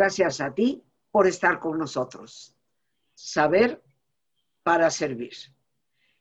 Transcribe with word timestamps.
Gracias 0.00 0.40
a 0.40 0.54
ti 0.54 0.82
por 1.10 1.26
estar 1.26 1.60
con 1.60 1.76
nosotros. 1.78 2.56
Saber 3.12 3.82
para 4.62 4.90
servir. 4.90 5.34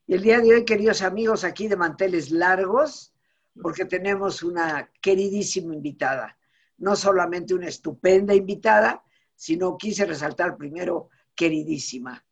Y 0.05 0.15
el 0.15 0.21
día 0.21 0.41
de 0.41 0.53
hoy, 0.53 0.65
queridos 0.65 1.01
amigos, 1.01 1.45
aquí 1.45 1.69
de 1.69 1.77
manteles 1.77 2.29
largos, 2.29 3.13
porque 3.61 3.85
tenemos 3.85 4.43
una 4.43 4.91
queridísima 4.99 5.73
invitada. 5.73 6.37
No 6.77 6.97
solamente 6.97 7.53
una 7.53 7.69
estupenda 7.69 8.35
invitada, 8.35 9.01
sino 9.33 9.77
quise 9.77 10.05
resaltar 10.05 10.57
primero 10.57 11.07
queridísima, 11.33 12.25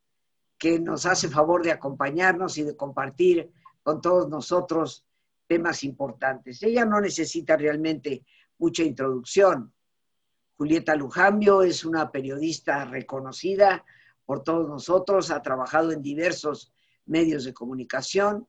que 0.57 0.81
nos 0.81 1.05
hace 1.05 1.29
favor 1.29 1.63
de 1.63 1.71
acompañarnos 1.71 2.57
y 2.57 2.63
de 2.63 2.75
compartir 2.75 3.49
con 3.83 4.01
todos 4.01 4.27
nosotros 4.27 5.05
temas 5.47 5.85
importantes. 5.85 6.61
Ella 6.61 6.83
no 6.83 6.99
necesita 6.99 7.55
realmente 7.55 8.25
mucha 8.57 8.83
introducción. 8.83 9.71
Julieta 10.57 10.95
Lujambio 10.95 11.61
es 11.61 11.85
una 11.85 12.11
periodista 12.11 12.83
reconocida 12.85 13.85
por 14.25 14.43
todos 14.43 14.67
nosotros, 14.67 15.29
ha 15.29 15.41
trabajado 15.41 15.91
en 15.91 16.01
diversos 16.01 16.73
medios 17.05 17.45
de 17.45 17.53
comunicación, 17.53 18.47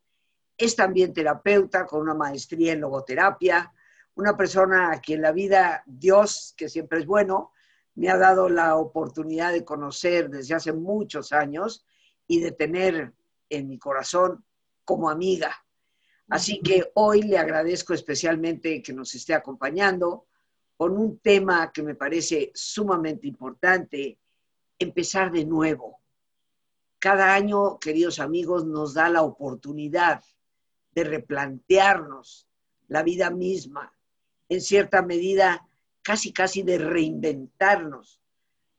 es 0.56 0.74
también 0.74 1.12
terapeuta 1.12 1.86
con 1.86 2.00
una 2.00 2.14
maestría 2.14 2.72
en 2.72 2.80
logoterapia, 2.80 3.72
una 4.14 4.36
persona 4.36 4.90
a 4.90 5.00
quien 5.00 5.22
la 5.22 5.32
vida, 5.32 5.84
Dios, 5.86 6.54
que 6.56 6.68
siempre 6.68 6.98
es 6.98 7.06
bueno, 7.06 7.52
me 7.94 8.08
ha 8.08 8.16
dado 8.16 8.48
la 8.48 8.76
oportunidad 8.76 9.52
de 9.52 9.64
conocer 9.64 10.30
desde 10.30 10.54
hace 10.54 10.72
muchos 10.72 11.32
años 11.32 11.84
y 12.26 12.40
de 12.40 12.52
tener 12.52 13.12
en 13.50 13.68
mi 13.68 13.78
corazón 13.78 14.44
como 14.84 15.10
amiga. 15.10 15.54
Así 16.28 16.60
que 16.60 16.90
hoy 16.94 17.22
le 17.22 17.38
agradezco 17.38 17.94
especialmente 17.94 18.82
que 18.82 18.92
nos 18.92 19.14
esté 19.14 19.34
acompañando 19.34 20.26
con 20.78 20.96
un 20.96 21.18
tema 21.18 21.72
que 21.72 21.82
me 21.82 21.96
parece 21.96 22.52
sumamente 22.54 23.26
importante, 23.26 24.16
empezar 24.78 25.32
de 25.32 25.44
nuevo. 25.44 26.00
Cada 27.00 27.34
año, 27.34 27.80
queridos 27.80 28.20
amigos, 28.20 28.64
nos 28.64 28.94
da 28.94 29.08
la 29.08 29.22
oportunidad 29.22 30.22
de 30.92 31.02
replantearnos 31.02 32.46
la 32.86 33.02
vida 33.02 33.28
misma, 33.30 33.92
en 34.48 34.60
cierta 34.60 35.02
medida, 35.02 35.66
casi, 36.00 36.32
casi 36.32 36.62
de 36.62 36.78
reinventarnos, 36.78 38.20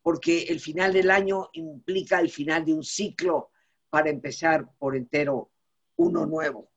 porque 0.02 0.44
el 0.44 0.61
final 0.61 0.94
del 0.94 1.11
año 1.11 1.50
implica 1.52 2.22
el 2.22 2.30
final 2.30 2.64
de 2.64 2.75
un 2.75 2.83
ciclo 2.83 3.52
para 3.89 4.09
empezar 4.09 4.70
por 4.77 4.95
entero 4.95 5.52
uno 5.97 6.25
nuevo. 6.25 6.70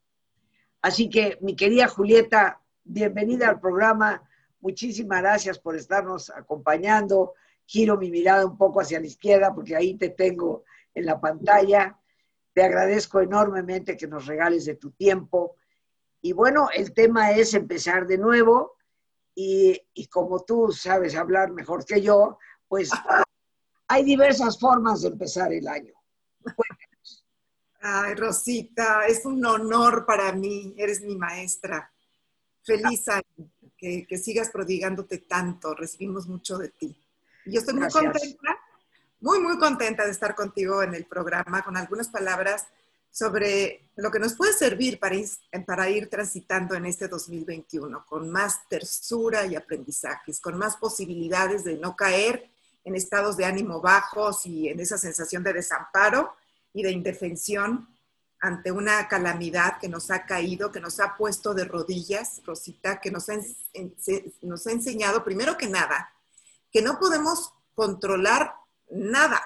Así 0.80 1.08
que, 1.08 1.38
mi 1.42 1.54
querida 1.54 1.86
Julieta, 1.86 2.60
bienvenida 2.82 3.48
al 3.48 3.60
programa. 3.60 4.28
Muchísimas 4.62 5.20
gracias 5.20 5.58
por 5.58 5.76
estarnos 5.76 6.30
acompañando. 6.30 7.34
Giro 7.66 7.96
mi 7.98 8.10
mirada 8.10 8.46
un 8.46 8.56
poco 8.56 8.80
hacia 8.80 9.00
la 9.00 9.06
izquierda 9.06 9.52
porque 9.52 9.74
ahí 9.74 9.94
te 9.94 10.10
tengo 10.10 10.64
en 10.94 11.04
la 11.04 11.20
pantalla. 11.20 11.98
Te 12.54 12.62
agradezco 12.62 13.20
enormemente 13.20 13.96
que 13.96 14.06
nos 14.06 14.26
regales 14.26 14.64
de 14.64 14.76
tu 14.76 14.92
tiempo. 14.92 15.56
Y 16.20 16.32
bueno, 16.32 16.68
el 16.72 16.94
tema 16.94 17.32
es 17.32 17.54
empezar 17.54 18.06
de 18.06 18.18
nuevo 18.18 18.76
y, 19.34 19.82
como 20.10 20.44
tú 20.44 20.70
sabes 20.70 21.16
hablar 21.16 21.50
mejor 21.50 21.84
que 21.84 22.00
yo, 22.00 22.38
pues 22.68 22.90
hay 23.88 24.04
diversas 24.04 24.60
formas 24.60 25.02
de 25.02 25.08
empezar 25.08 25.52
el 25.52 25.66
año. 25.66 25.92
Ay, 27.80 28.14
Rosita, 28.14 29.06
es 29.08 29.26
un 29.26 29.44
honor 29.44 30.06
para 30.06 30.32
mí, 30.32 30.72
eres 30.78 31.00
mi 31.00 31.16
maestra. 31.16 31.92
Feliz 32.62 33.08
año, 33.08 33.50
que, 33.82 34.18
sigas 34.18 34.50
prodigándote 34.50 35.18
tanto, 35.18 35.74
recibimos 35.74 36.28
mucho 36.28 36.56
de 36.58 36.68
ti. 36.68 36.96
Yo 37.46 37.58
estoy 37.58 37.74
muy 37.74 37.88
contenta, 37.88 38.58
muy, 39.20 39.40
muy 39.40 39.58
contenta 39.58 40.04
de 40.04 40.12
estar 40.12 40.34
contigo 40.34 40.82
en 40.82 40.94
el 40.94 41.04
programa 41.04 41.62
con 41.62 41.76
algunas 41.76 42.08
palabras 42.08 42.66
sobre 43.10 43.90
lo 43.96 44.10
que 44.10 44.20
nos 44.20 44.34
puede 44.34 44.52
servir 44.52 44.98
para 44.98 45.16
para 45.66 45.90
ir 45.90 46.08
transitando 46.08 46.74
en 46.76 46.86
este 46.86 47.08
2021, 47.08 48.06
con 48.06 48.30
más 48.30 48.68
tersura 48.68 49.44
y 49.46 49.56
aprendizajes, 49.56 50.40
con 50.40 50.56
más 50.56 50.76
posibilidades 50.76 51.64
de 51.64 51.76
no 51.76 51.96
caer 51.96 52.48
en 52.84 52.94
estados 52.94 53.36
de 53.36 53.44
ánimo 53.44 53.80
bajos 53.80 54.46
y 54.46 54.68
en 54.68 54.80
esa 54.80 54.96
sensación 54.96 55.42
de 55.42 55.52
desamparo, 55.52 56.34
y 56.74 56.82
de 56.82 56.90
indefensión 56.90 57.88
ante 58.42 58.72
una 58.72 59.06
calamidad 59.06 59.78
que 59.78 59.88
nos 59.88 60.10
ha 60.10 60.26
caído, 60.26 60.72
que 60.72 60.80
nos 60.80 60.98
ha 60.98 61.16
puesto 61.16 61.54
de 61.54 61.64
rodillas, 61.64 62.42
Rosita, 62.44 63.00
que 63.00 63.12
nos 63.12 63.28
ha, 63.28 63.38
nos 64.42 64.66
ha 64.66 64.72
enseñado, 64.72 65.22
primero 65.22 65.56
que 65.56 65.68
nada, 65.68 66.12
que 66.72 66.82
no 66.82 66.98
podemos 66.98 67.52
controlar 67.76 68.56
nada, 68.90 69.40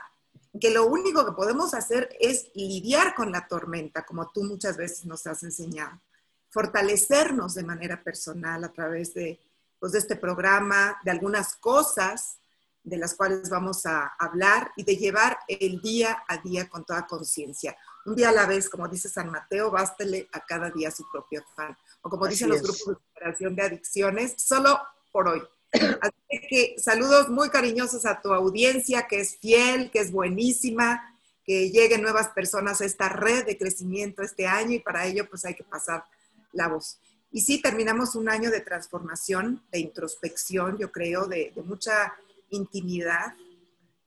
que 0.58 0.70
lo 0.70 0.86
único 0.86 1.26
que 1.26 1.32
podemos 1.32 1.74
hacer 1.74 2.08
es 2.18 2.50
lidiar 2.54 3.14
con 3.14 3.30
la 3.30 3.46
tormenta, 3.46 4.06
como 4.06 4.30
tú 4.30 4.44
muchas 4.44 4.78
veces 4.78 5.04
nos 5.04 5.26
has 5.26 5.42
enseñado, 5.42 6.00
fortalecernos 6.48 7.54
de 7.54 7.64
manera 7.64 8.02
personal 8.02 8.64
a 8.64 8.72
través 8.72 9.12
de, 9.12 9.38
pues, 9.78 9.92
de 9.92 9.98
este 9.98 10.16
programa, 10.16 10.98
de 11.04 11.10
algunas 11.10 11.54
cosas 11.56 12.38
de 12.86 12.96
las 12.96 13.16
cuales 13.16 13.50
vamos 13.50 13.84
a 13.84 14.12
hablar 14.16 14.70
y 14.76 14.84
de 14.84 14.96
llevar 14.96 15.36
el 15.48 15.82
día 15.82 16.22
a 16.28 16.36
día 16.38 16.68
con 16.68 16.84
toda 16.84 17.04
conciencia. 17.04 17.76
Un 18.04 18.14
día 18.14 18.28
a 18.28 18.32
la 18.32 18.46
vez, 18.46 18.70
como 18.70 18.86
dice 18.86 19.08
San 19.08 19.28
Mateo, 19.28 19.72
bástele 19.72 20.28
a 20.32 20.38
cada 20.38 20.70
día 20.70 20.92
su 20.92 21.04
propio 21.10 21.42
afán. 21.42 21.76
O 22.02 22.08
como 22.08 22.28
dicen 22.28 22.48
los 22.48 22.62
grupos 22.62 22.86
de 22.86 22.94
superación 22.94 23.56
de 23.56 23.62
adicciones, 23.62 24.34
solo 24.38 24.80
por 25.10 25.26
hoy. 25.26 25.42
Así 25.72 26.46
que 26.48 26.76
saludos 26.78 27.28
muy 27.28 27.50
cariñosos 27.50 28.06
a 28.06 28.20
tu 28.20 28.32
audiencia, 28.32 29.08
que 29.08 29.18
es 29.18 29.36
fiel, 29.40 29.90
que 29.90 29.98
es 29.98 30.12
buenísima, 30.12 31.18
que 31.44 31.70
lleguen 31.70 32.02
nuevas 32.02 32.28
personas 32.28 32.80
a 32.80 32.84
esta 32.84 33.08
red 33.08 33.44
de 33.46 33.58
crecimiento 33.58 34.22
este 34.22 34.46
año 34.46 34.74
y 34.74 34.78
para 34.78 35.06
ello 35.06 35.28
pues 35.28 35.44
hay 35.44 35.54
que 35.54 35.64
pasar 35.64 36.04
la 36.52 36.68
voz. 36.68 37.00
Y 37.32 37.40
sí, 37.40 37.60
terminamos 37.60 38.14
un 38.14 38.28
año 38.28 38.52
de 38.52 38.60
transformación, 38.60 39.64
de 39.72 39.80
introspección, 39.80 40.78
yo 40.78 40.92
creo, 40.92 41.26
de, 41.26 41.52
de 41.52 41.62
mucha 41.62 42.14
intimidad, 42.50 43.34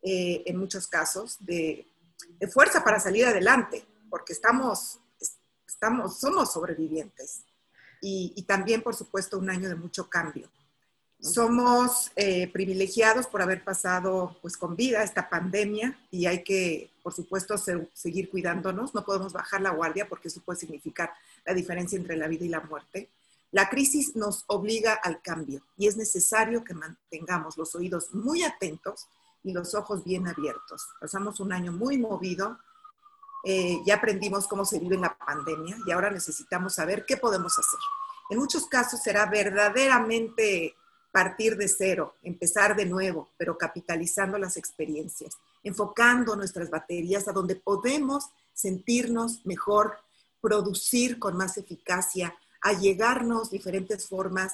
eh, 0.02 0.44
en 0.46 0.58
muchos 0.58 0.88
casos, 0.88 1.38
de, 1.40 1.86
fuerza 2.52 2.84
para 2.84 3.00
salir 3.00 3.26
adelante, 3.26 3.86
porque 4.10 4.34
estamos, 4.34 5.00
estamos, 5.68 6.20
somos 6.20 6.54
sobrevivientes. 6.54 7.44
Y, 8.02 8.44
también, 8.44 8.82
por 8.82 8.96
supuesto, 8.96 9.38
un 9.38 9.50
año 9.50 9.68
de 9.68 9.76
mucho 9.76 10.10
cambio. 10.10 10.50
Somos 11.20 12.12
eh, 12.16 12.48
privilegiados 12.48 13.28
por 13.28 13.42
haber 13.42 13.62
pasado 13.66 14.38
pues, 14.42 14.56
con 14.56 14.78
vida 14.78 15.04
esta 15.04 15.30
pandemia 15.30 16.00
y 16.10 16.26
hay 16.26 16.44
que, 16.46 16.92
por 17.04 17.14
supuesto, 17.14 17.56
seguir 17.58 18.30
cuidándonos. 18.30 18.96
No 18.96 19.04
podemos 19.04 19.34
bajar 19.34 19.60
la 19.60 19.72
guardia 19.72 20.08
porque 20.08 20.30
eso 20.30 20.40
puede 20.40 20.60
significar 20.60 21.12
la 21.44 21.54
diferencia 21.54 21.98
entre 21.98 22.16
la 22.16 22.30
vida 22.30 22.46
y 22.46 22.50
la 22.50 22.62
muerte. 22.62 23.10
La 23.52 23.70
crisis 23.70 24.16
nos 24.16 24.44
obliga 24.48 24.94
al 24.94 25.22
cambio 25.22 25.64
y 25.76 25.88
es 25.88 25.98
necesario 25.98 26.64
que 26.64 26.74
mantengamos 26.74 27.58
los 27.58 27.74
oídos 27.76 28.14
muy 28.14 28.44
atentos 28.44 29.08
y 29.44 29.54
los 29.54 29.74
ojos 29.74 30.04
bien 30.04 30.28
abiertos. 30.28 30.88
Pasamos 31.00 31.40
un 31.40 31.52
año 31.52 31.72
muy 31.72 31.98
movido, 31.98 32.60
eh, 33.44 33.80
ya 33.86 33.96
aprendimos 33.96 34.48
cómo 34.48 34.66
se 34.66 34.80
vive 34.80 34.98
la 34.98 35.18
pandemia 35.18 35.78
y 35.86 35.92
ahora 35.92 36.12
necesitamos 36.12 36.76
saber 36.76 37.06
qué 37.06 37.18
podemos 37.18 37.58
hacer. 37.58 37.80
En 38.30 38.38
muchos 38.38 38.68
casos 38.68 39.02
será 39.02 39.26
verdaderamente 39.26 40.76
partir 41.12 41.58
de 41.58 41.68
cero, 41.68 42.14
empezar 42.22 42.76
de 42.76 42.86
nuevo, 42.86 43.30
pero 43.38 43.58
capitalizando 43.58 44.38
las 44.38 44.58
experiencias, 44.58 45.38
enfocando 45.64 46.36
nuestras 46.36 46.70
baterías 46.70 47.28
a 47.28 47.32
donde 47.32 47.56
podemos 47.56 48.26
sentirnos 48.54 49.44
mejor, 49.46 49.98
producir 50.40 51.18
con 51.18 51.36
más 51.36 51.58
eficacia, 51.58 52.36
a 52.62 52.74
llegarnos 52.74 53.50
diferentes 53.50 54.08
formas 54.08 54.54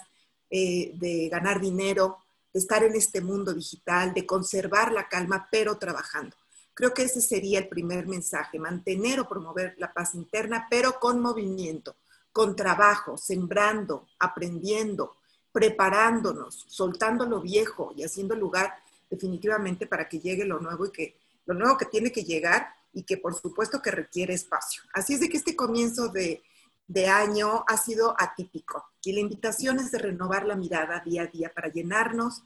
eh, 0.49 0.91
de 0.95 1.29
ganar 1.29 1.59
dinero, 1.59 2.19
de 2.53 2.59
estar 2.59 2.83
en 2.83 2.95
este 2.95 3.21
mundo 3.21 3.53
digital, 3.53 4.13
de 4.13 4.25
conservar 4.25 4.91
la 4.91 5.09
calma, 5.09 5.47
pero 5.51 5.77
trabajando. 5.77 6.35
Creo 6.73 6.93
que 6.93 7.03
ese 7.03 7.21
sería 7.21 7.59
el 7.59 7.69
primer 7.69 8.05
mensaje, 8.05 8.59
mantener 8.59 9.19
o 9.19 9.27
promover 9.27 9.75
la 9.77 9.93
paz 9.93 10.13
interna, 10.13 10.67
pero 10.69 10.99
con 10.99 11.21
movimiento, 11.21 11.95
con 12.31 12.55
trabajo, 12.55 13.17
sembrando, 13.17 14.07
aprendiendo, 14.19 15.15
preparándonos, 15.51 16.65
soltando 16.67 17.25
lo 17.25 17.39
viejo 17.39 17.93
y 17.95 18.03
haciendo 18.03 18.35
lugar 18.35 18.75
definitivamente 19.09 19.87
para 19.87 20.09
que 20.09 20.19
llegue 20.19 20.43
lo 20.43 20.59
nuevo 20.59 20.85
y 20.85 20.91
que 20.91 21.17
lo 21.45 21.53
nuevo 21.53 21.77
que 21.77 21.85
tiene 21.85 22.11
que 22.11 22.23
llegar 22.23 22.67
y 22.91 23.03
que 23.03 23.17
por 23.17 23.35
supuesto 23.35 23.81
que 23.81 23.91
requiere 23.91 24.33
espacio. 24.33 24.83
Así 24.93 25.13
es 25.13 25.21
de 25.21 25.29
que 25.29 25.37
este 25.37 25.55
comienzo 25.55 26.09
de 26.09 26.43
de 26.87 27.07
año 27.07 27.63
ha 27.67 27.77
sido 27.77 28.15
atípico 28.17 28.91
y 29.03 29.13
la 29.13 29.19
invitación 29.19 29.79
es 29.79 29.91
de 29.91 29.99
renovar 29.99 30.45
la 30.45 30.55
mirada 30.55 30.99
día 30.99 31.23
a 31.23 31.27
día 31.27 31.51
para 31.53 31.69
llenarnos 31.69 32.43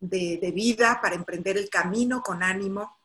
de, 0.00 0.52
vida, 0.54 1.00
para 1.00 1.14
emprender 1.14 1.56
el 1.56 1.70
camino 1.70 2.22
con 2.22 2.42
ánimo 2.42 2.96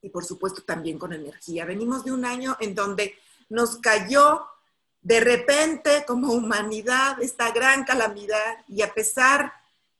y 0.00 0.08
por 0.08 0.24
supuesto 0.24 0.62
también 0.62 0.98
con 0.98 1.12
energía. 1.12 1.64
Venimos 1.64 2.04
de 2.04 2.12
un 2.12 2.24
año 2.24 2.56
en 2.60 2.74
donde 2.74 3.14
nos 3.48 3.76
cayó 3.76 4.46
de 5.02 5.20
repente 5.20 6.04
como 6.06 6.32
humanidad 6.32 7.22
esta 7.22 7.50
gran 7.52 7.84
calamidad 7.84 8.64
y 8.68 8.82
a 8.82 8.92
pesar 8.92 9.52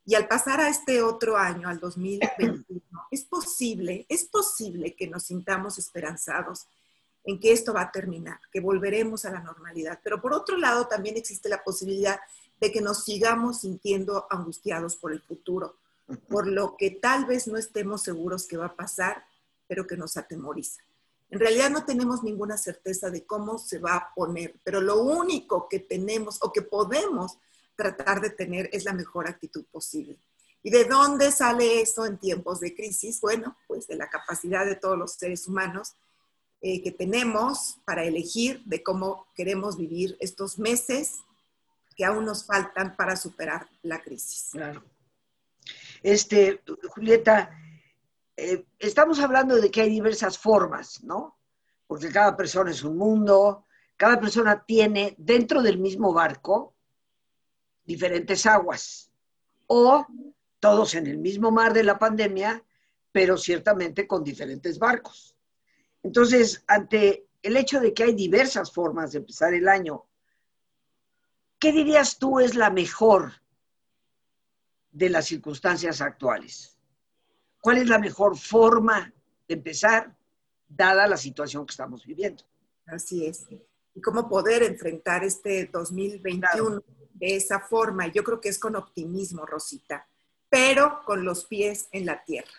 Y 0.06 0.15
al 0.17 0.29
pasar 0.29 0.61
a 0.61 0.69
este 0.69 1.03
otro 1.03 1.39
año, 1.39 1.67
al 1.67 1.81
2021, 1.81 2.83
es 3.11 3.25
posible, 3.25 4.05
es 4.11 4.25
posible 4.27 4.95
que 4.95 5.09
nos 5.09 5.23
sintamos 5.25 5.79
esperanzados 5.79 6.67
en 7.25 7.41
que 7.41 7.53
esto 7.53 7.73
va 7.73 7.82
a 7.82 7.93
terminar, 7.93 8.38
que 8.53 8.61
volveremos 8.61 9.25
a 9.25 9.31
la 9.31 9.41
normalidad. 9.41 9.99
Pero 10.03 10.21
por 10.21 10.35
otro 10.35 10.56
lado, 10.56 10.87
también 10.87 11.17
existe 11.17 11.49
la 11.49 11.65
posibilidad 11.65 12.21
de 12.61 12.71
que 12.71 12.81
nos 12.81 13.05
sigamos 13.05 13.61
sintiendo 13.61 14.26
angustiados 14.31 14.97
por 14.97 15.12
el 15.12 15.23
futuro, 15.23 15.76
por 16.29 16.47
lo 16.47 16.76
que 16.76 16.91
tal 16.91 17.25
vez 17.25 17.47
no 17.47 17.56
estemos 17.56 18.03
seguros 18.03 18.47
que 18.47 18.59
va 18.59 18.67
a 18.67 18.76
pasar, 18.76 19.25
pero 19.67 19.87
que 19.87 19.97
nos 19.97 20.17
atemoriza. 20.17 20.82
En 21.31 21.41
realidad 21.41 21.71
no 21.71 21.85
tenemos 21.85 22.23
ninguna 22.23 22.56
certeza 22.59 23.11
de 23.11 23.25
cómo 23.25 23.59
se 23.59 23.79
va 23.79 23.97
a 23.97 24.15
poner, 24.15 24.55
pero 24.62 24.81
lo 24.81 25.03
único 25.03 25.69
que 25.69 25.81
tenemos 25.81 26.38
o 26.43 26.53
que 26.53 26.62
podemos 26.62 27.38
tratar 27.75 28.20
de 28.20 28.31
tener 28.31 28.69
es 28.73 28.85
la 28.85 28.93
mejor 28.93 29.27
actitud 29.27 29.65
posible. 29.73 30.19
¿Y 30.62 30.70
de 30.70 30.85
dónde 30.85 31.32
sale 31.32 31.81
eso 31.81 32.06
en 32.06 32.19
tiempos 32.19 32.61
de 32.61 32.75
crisis? 32.75 33.20
Bueno, 33.20 33.56
pues 33.67 33.87
de 33.87 33.97
la 33.97 34.09
capacidad 34.09 34.65
de 34.65 34.77
todos 34.77 34.97
los 34.97 35.12
seres 35.12 35.49
humanos 35.49 35.94
eh, 36.66 36.81
que 36.82 36.93
tenemos 36.93 37.78
para 37.84 38.05
elegir 38.05 38.62
de 38.64 38.82
cómo 38.82 39.26
queremos 39.34 39.76
vivir 39.76 40.16
estos 40.19 40.58
meses 40.58 41.19
que 41.94 42.06
aún 42.06 42.25
nos 42.25 42.46
faltan 42.46 42.96
para 42.96 43.16
superar 43.16 43.69
la 43.82 44.00
crisis. 44.00 44.49
Claro. 44.52 44.82
Este, 46.02 46.62
Julieta, 46.88 47.50
eh, 48.34 48.64
estamos 48.78 49.20
hablando 49.20 49.61
de 49.61 49.70
que 49.70 49.82
hay 49.82 49.90
diversas 49.90 50.38
formas, 50.38 51.05
¿no? 51.05 51.38
Porque 51.87 52.08
cada 52.08 52.34
persona 52.34 52.70
es 52.70 52.82
un 52.82 52.96
mundo, 52.96 53.67
cada 53.99 54.19
persona 54.19 54.64
tiene 54.64 55.14
dentro 55.19 55.60
del 55.60 55.76
mismo 55.76 56.14
barco 56.14 56.75
diferentes 57.84 58.46
aguas 58.46 59.10
o 59.67 60.06
todos 60.60 60.94
en 60.94 61.08
el 61.08 61.19
mismo 61.19 61.50
mar 61.50 61.75
de 61.75 61.82
la 61.82 61.99
pandemia, 61.99 62.64
pero 63.12 63.37
ciertamente 63.37 64.06
con 64.06 64.25
diferentes 64.25 64.78
barcos. 64.78 65.33
Entonces, 66.05 66.62
ante 66.69 67.27
el 67.43 67.56
hecho 67.56 67.81
de 67.81 67.93
que 67.93 68.05
hay 68.05 68.15
diversas 68.15 68.73
formas 68.73 69.11
de 69.11 69.19
empezar 69.19 69.53
el 69.53 69.67
año, 69.67 70.05
¿qué 71.59 71.73
dirías 71.73 72.19
tú 72.19 72.39
es 72.39 72.55
la 72.55 72.71
mejor 72.71 73.33
de 74.93 75.11
las 75.11 75.27
circunstancias 75.27 76.01
actuales? 76.01 76.75
cuál 77.65 77.79
es 77.79 77.89
la 77.89 77.99
mejor 77.99 78.37
forma 78.37 79.11
de 79.49 79.55
empezar, 79.55 80.15
dada 80.69 81.06
la 81.06 81.17
situación 81.17 81.65
que 81.65 81.71
estamos 81.71 82.05
viviendo. 82.05 82.45
Así 82.85 83.25
es. 83.25 83.47
Y 83.95 84.03
cómo 84.03 84.29
poder 84.29 84.62
enfrentar 84.62 85.25
este 85.25 85.71
2021 85.73 86.85
de 87.15 87.37
esa 87.37 87.61
forma. 87.61 88.09
Yo 88.09 88.23
creo 88.23 88.39
que 88.39 88.51
es 88.51 88.59
con 88.59 88.77
optimismo, 88.77 89.47
Rosita, 89.47 90.06
pero 90.51 91.01
con 91.06 91.25
los 91.25 91.47
pies 91.47 91.89
en 91.93 92.05
la 92.05 92.23
tierra. 92.23 92.53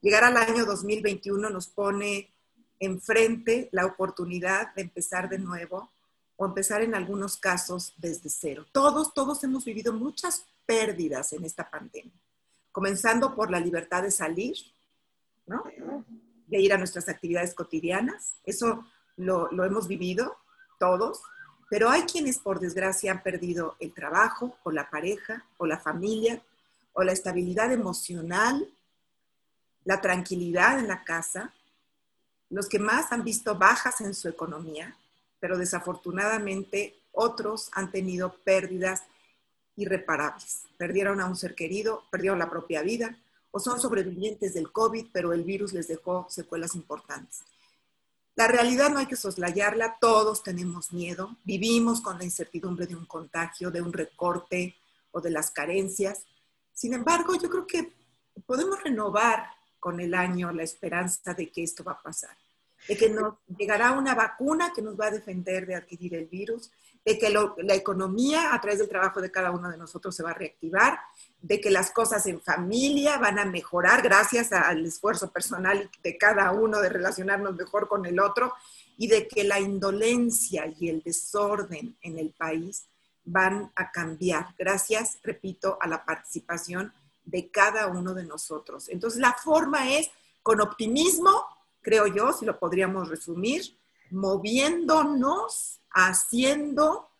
Llegar 0.00 0.24
al 0.24 0.36
año 0.36 0.64
2021 0.64 1.50
nos 1.50 1.68
pone 1.68 2.34
enfrente 2.80 3.68
la 3.72 3.86
oportunidad 3.86 4.74
de 4.74 4.82
empezar 4.82 5.28
de 5.28 5.38
nuevo 5.38 5.90
o 6.36 6.46
empezar 6.46 6.82
en 6.82 6.94
algunos 6.94 7.36
casos 7.36 7.94
desde 7.96 8.30
cero. 8.30 8.66
Todos, 8.72 9.12
todos 9.12 9.42
hemos 9.44 9.64
vivido 9.64 9.92
muchas 9.92 10.44
pérdidas 10.66 11.32
en 11.32 11.44
esta 11.44 11.68
pandemia 11.68 12.12
comenzando 12.78 13.34
por 13.34 13.50
la 13.50 13.58
libertad 13.58 14.04
de 14.04 14.12
salir, 14.12 14.56
¿no? 15.48 15.64
de 16.46 16.60
ir 16.60 16.72
a 16.72 16.78
nuestras 16.78 17.08
actividades 17.08 17.52
cotidianas. 17.52 18.34
Eso 18.44 18.86
lo, 19.16 19.50
lo 19.50 19.64
hemos 19.64 19.88
vivido 19.88 20.36
todos, 20.78 21.20
pero 21.68 21.90
hay 21.90 22.02
quienes 22.02 22.38
por 22.38 22.60
desgracia 22.60 23.10
han 23.10 23.24
perdido 23.24 23.74
el 23.80 23.92
trabajo 23.92 24.56
o 24.62 24.70
la 24.70 24.88
pareja 24.90 25.44
o 25.56 25.66
la 25.66 25.78
familia 25.78 26.40
o 26.92 27.02
la 27.02 27.10
estabilidad 27.10 27.72
emocional, 27.72 28.68
la 29.84 30.00
tranquilidad 30.00 30.78
en 30.78 30.86
la 30.86 31.02
casa, 31.02 31.52
los 32.50 32.68
que 32.68 32.78
más 32.78 33.12
han 33.12 33.24
visto 33.24 33.56
bajas 33.56 34.00
en 34.00 34.14
su 34.14 34.28
economía, 34.28 34.96
pero 35.40 35.58
desafortunadamente 35.58 36.98
otros 37.12 37.70
han 37.72 37.90
tenido 37.90 38.34
pérdidas 38.44 39.02
irreparables. 39.76 40.62
Perdieron 40.76 41.20
a 41.20 41.26
un 41.26 41.36
ser 41.36 41.54
querido, 41.54 42.02
perdieron 42.10 42.38
la 42.38 42.50
propia 42.50 42.82
vida 42.82 43.16
o 43.50 43.60
son 43.60 43.80
sobrevivientes 43.80 44.54
del 44.54 44.72
COVID, 44.72 45.06
pero 45.12 45.32
el 45.32 45.44
virus 45.44 45.72
les 45.72 45.88
dejó 45.88 46.26
secuelas 46.28 46.74
importantes. 46.74 47.44
La 48.34 48.46
realidad 48.46 48.90
no 48.90 48.98
hay 48.98 49.06
que 49.06 49.16
soslayarla, 49.16 49.96
todos 50.00 50.42
tenemos 50.42 50.92
miedo, 50.92 51.36
vivimos 51.44 52.00
con 52.00 52.18
la 52.18 52.24
incertidumbre 52.24 52.86
de 52.86 52.94
un 52.94 53.06
contagio, 53.06 53.70
de 53.70 53.82
un 53.82 53.92
recorte 53.92 54.76
o 55.10 55.20
de 55.20 55.30
las 55.30 55.50
carencias. 55.50 56.22
Sin 56.72 56.94
embargo, 56.94 57.34
yo 57.34 57.48
creo 57.50 57.66
que 57.66 57.92
podemos 58.46 58.80
renovar 58.82 59.57
con 59.78 60.00
el 60.00 60.14
año 60.14 60.52
la 60.52 60.62
esperanza 60.62 61.34
de 61.34 61.50
que 61.50 61.62
esto 61.62 61.84
va 61.84 61.92
a 61.92 62.02
pasar, 62.02 62.36
de 62.86 62.96
que 62.96 63.08
nos 63.10 63.34
llegará 63.56 63.92
una 63.92 64.14
vacuna 64.14 64.72
que 64.74 64.82
nos 64.82 64.98
va 64.98 65.06
a 65.06 65.10
defender 65.12 65.66
de 65.66 65.74
adquirir 65.74 66.14
el 66.14 66.26
virus, 66.26 66.70
de 67.04 67.18
que 67.18 67.30
la 67.30 67.74
economía 67.74 68.54
a 68.54 68.60
través 68.60 68.80
del 68.80 68.88
trabajo 68.88 69.20
de 69.20 69.30
cada 69.30 69.50
uno 69.50 69.70
de 69.70 69.78
nosotros 69.78 70.14
se 70.14 70.22
va 70.22 70.30
a 70.30 70.34
reactivar, 70.34 70.98
de 71.40 71.60
que 71.60 71.70
las 71.70 71.90
cosas 71.90 72.26
en 72.26 72.40
familia 72.40 73.16
van 73.16 73.38
a 73.38 73.44
mejorar 73.44 74.02
gracias 74.02 74.52
al 74.52 74.84
esfuerzo 74.84 75.30
personal 75.30 75.90
de 76.02 76.18
cada 76.18 76.52
uno 76.52 76.80
de 76.80 76.90
relacionarnos 76.90 77.54
mejor 77.56 77.88
con 77.88 78.04
el 78.04 78.20
otro 78.20 78.52
y 78.98 79.06
de 79.06 79.26
que 79.26 79.44
la 79.44 79.60
indolencia 79.60 80.72
y 80.78 80.88
el 80.88 81.02
desorden 81.02 81.96
en 82.02 82.18
el 82.18 82.30
país 82.30 82.88
van 83.24 83.70
a 83.74 83.90
cambiar 83.90 84.54
gracias, 84.58 85.18
repito, 85.22 85.78
a 85.80 85.86
la 85.86 86.04
participación 86.04 86.92
de 87.28 87.50
cada 87.50 87.86
uno 87.88 88.14
de 88.14 88.24
nosotros. 88.24 88.88
Entonces, 88.88 89.20
la 89.20 89.34
forma 89.34 89.92
es 89.92 90.10
con 90.42 90.60
optimismo, 90.60 91.44
creo 91.82 92.06
yo, 92.06 92.32
si 92.32 92.46
lo 92.46 92.58
podríamos 92.58 93.08
resumir, 93.08 93.62
moviéndonos 94.10 95.80
haciendo, 95.90 97.10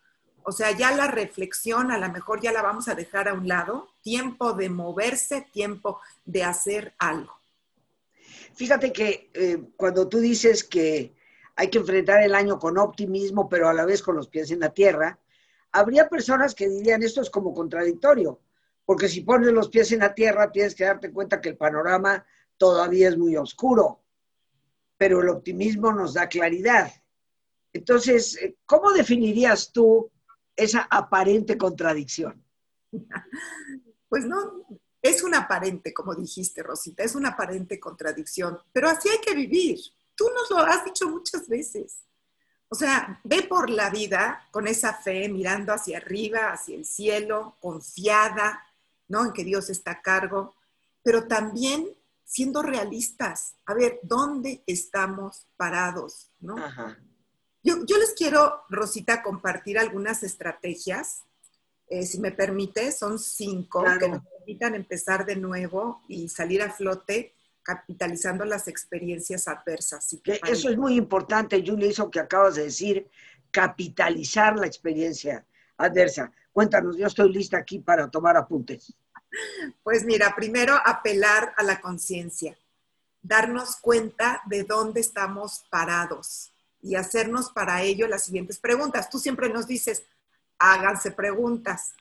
o 0.43 0.51
sea, 0.51 0.71
ya 0.71 0.91
la 0.95 1.07
reflexión 1.07 1.91
a 1.91 1.99
lo 1.99 2.11
mejor 2.11 2.41
ya 2.41 2.51
la 2.51 2.63
vamos 2.63 2.87
a 2.87 2.95
dejar 2.95 3.27
a 3.27 3.33
un 3.33 3.47
lado, 3.47 3.89
tiempo 4.01 4.53
de 4.53 4.69
moverse, 4.69 5.47
tiempo 5.53 5.99
de 6.25 6.43
hacer 6.43 6.95
algo. 6.97 7.33
Fíjate 8.55 8.91
que 8.91 9.29
eh, 9.33 9.61
cuando 9.77 10.07
tú 10.07 10.19
dices 10.19 10.63
que 10.63 11.13
hay 11.55 11.69
que 11.69 11.77
enfrentar 11.77 12.23
el 12.23 12.33
año 12.33 12.57
con 12.57 12.79
optimismo, 12.79 13.47
pero 13.47 13.69
a 13.69 13.73
la 13.73 13.85
vez 13.85 14.01
con 14.01 14.15
los 14.15 14.27
pies 14.27 14.49
en 14.49 14.61
la 14.61 14.69
tierra, 14.69 15.19
habría 15.71 16.09
personas 16.09 16.55
que 16.55 16.67
dirían 16.67 17.03
esto 17.03 17.21
es 17.21 17.29
como 17.29 17.53
contradictorio, 17.53 18.39
porque 18.89 19.07
si 19.07 19.21
pones 19.21 19.53
los 19.53 19.69
pies 19.69 19.91
en 19.91 19.99
la 19.99 20.15
tierra 20.15 20.51
tienes 20.51 20.73
que 20.73 20.83
darte 20.83 21.11
cuenta 21.11 21.39
que 21.39 21.49
el 21.49 21.57
panorama 21.57 22.25
todavía 22.57 23.09
es 23.09 23.19
muy 23.19 23.37
oscuro, 23.37 24.01
pero 24.97 25.21
el 25.21 25.29
optimismo 25.29 25.93
nos 25.93 26.15
da 26.15 26.27
claridad. 26.27 26.91
Entonces, 27.71 28.35
eh, 28.37 28.57
¿cómo 28.65 28.91
definirías 28.91 29.71
tú 29.71 30.09
esa 30.55 30.87
aparente 30.89 31.55
contradicción? 31.55 32.43
Pues 34.09 34.25
no, 34.25 34.65
es 35.03 35.21
una 35.21 35.41
aparente, 35.41 35.93
como 35.93 36.15
dijiste, 36.15 36.63
Rosita, 36.63 37.03
es 37.03 37.13
una 37.13 37.29
aparente 37.29 37.79
contradicción, 37.79 38.57
pero 38.73 38.89
así 38.89 39.07
hay 39.07 39.19
que 39.19 39.35
vivir. 39.35 39.77
Tú 40.15 40.25
nos 40.33 40.49
lo 40.49 40.65
has 40.65 40.83
dicho 40.83 41.07
muchas 41.07 41.47
veces. 41.47 41.99
O 42.69 42.75
sea, 42.75 43.21
ve 43.23 43.43
por 43.43 43.69
la 43.69 43.91
vida 43.91 44.47
con 44.49 44.65
esa 44.65 44.95
fe, 44.95 45.29
mirando 45.29 45.73
hacia 45.73 45.97
arriba, 45.97 46.51
hacia 46.53 46.75
el 46.75 46.85
cielo, 46.85 47.55
confiada, 47.59 48.63
¿no? 49.09 49.25
En 49.25 49.33
que 49.33 49.43
Dios 49.43 49.69
está 49.69 49.91
a 49.91 50.01
cargo, 50.01 50.55
pero 51.03 51.27
también 51.27 51.89
siendo 52.23 52.61
realistas. 52.61 53.55
A 53.65 53.73
ver, 53.73 53.99
¿dónde 54.03 54.63
estamos 54.65 55.47
parados, 55.57 56.31
no? 56.39 56.57
Ajá. 56.57 56.97
Yo, 57.61 57.75
les 57.97 58.13
quiero, 58.15 58.63
Rosita, 58.69 59.21
compartir 59.21 59.77
algunas 59.77 60.23
estrategias, 60.23 61.23
eh, 61.87 62.05
si 62.05 62.19
me 62.19 62.31
permite, 62.31 62.91
son 62.91 63.19
cinco 63.19 63.83
que 63.99 64.07
nos 64.07 64.23
permitan 64.23 64.75
empezar 64.75 65.25
de 65.25 65.35
nuevo 65.35 66.01
y 66.07 66.29
salir 66.29 66.61
a 66.61 66.71
flote 66.71 67.33
capitalizando 67.61 68.45
las 68.45 68.67
experiencias 68.67 69.47
adversas. 69.47 70.15
Eso 70.47 70.69
es 70.69 70.77
muy 70.77 70.95
importante, 70.95 71.61
Julia, 71.65 71.89
eso 71.89 72.09
que 72.09 72.19
acabas 72.19 72.55
de 72.55 72.63
decir, 72.63 73.09
capitalizar 73.51 74.55
la 74.55 74.65
experiencia 74.65 75.45
adversa. 75.79 76.31
Cuéntanos, 76.53 76.97
yo 76.97 77.07
estoy 77.07 77.31
lista 77.31 77.57
aquí 77.57 77.79
para 77.79 78.07
tomar 78.09 78.37
apuntes. 78.37 78.93
Pues 79.83 80.05
mira, 80.05 80.35
primero 80.35 80.75
apelar 80.85 81.53
a 81.57 81.63
la 81.63 81.81
conciencia, 81.81 82.57
darnos 83.21 83.75
cuenta 83.77 84.41
de 84.45 84.63
dónde 84.63 85.01
estamos 85.01 85.65
parados, 85.69 86.51
y 86.81 86.95
hacernos 86.95 87.51
para 87.51 87.81
ello 87.81 88.07
las 88.07 88.23
siguientes 88.23 88.59
preguntas. 88.59 89.09
Tú 89.09 89.19
siempre 89.19 89.49
nos 89.49 89.67
dices, 89.67 90.03
háganse 90.57 91.11
preguntas. 91.11 91.93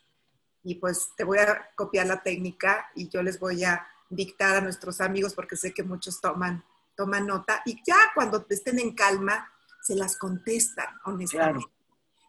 Y 0.63 0.77
pues 0.77 1.11
te 1.17 1.25
voy 1.25 1.39
a 1.39 1.71
copiar 1.75 2.07
la 2.07 2.23
técnica 2.23 2.91
y 2.95 3.09
yo 3.09 3.23
les 3.23 3.39
voy 3.39 3.65
a 3.65 3.87
dictar 4.11 4.57
a 4.57 4.61
nuestros 4.61 5.01
amigos 5.01 5.35
porque 5.35 5.57
sé 5.57 5.73
que 5.73 5.83
muchos 5.83 6.21
toman, 6.21 6.65
toman 6.97 7.27
nota 7.27 7.63
y 7.65 7.83
ya 7.85 7.97
cuando 8.15 8.45
estén 8.49 8.79
en 8.79 8.95
calma 8.95 9.51
se 9.83 9.95
las 9.95 10.17
contestan 10.17 10.87
honestamente. 11.05 11.67